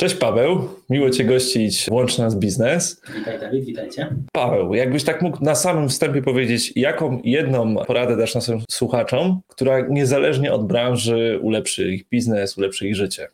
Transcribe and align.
Cześć 0.00 0.14
Paweł, 0.14 0.68
miło 0.90 1.10
Cię 1.10 1.24
gościć 1.24 1.88
Łączy 1.90 2.20
Nas 2.20 2.38
Biznes. 2.38 3.02
Witaj 3.18 3.40
Dawid, 3.40 3.64
witajcie. 3.64 4.16
Paweł, 4.32 4.74
jakbyś 4.74 5.04
tak 5.04 5.22
mógł 5.22 5.44
na 5.44 5.54
samym 5.54 5.88
wstępie 5.88 6.22
powiedzieć, 6.22 6.72
jaką 6.76 7.20
jedną 7.24 7.76
poradę 7.76 8.16
dasz 8.16 8.34
naszym 8.34 8.60
słuchaczom, 8.70 9.40
która 9.48 9.80
niezależnie 9.80 10.52
od 10.52 10.66
branży 10.66 11.38
ulepszy 11.42 11.90
ich 11.90 12.08
biznes, 12.08 12.58
ulepszy 12.58 12.88
ich 12.88 12.96
życie? 12.96 13.28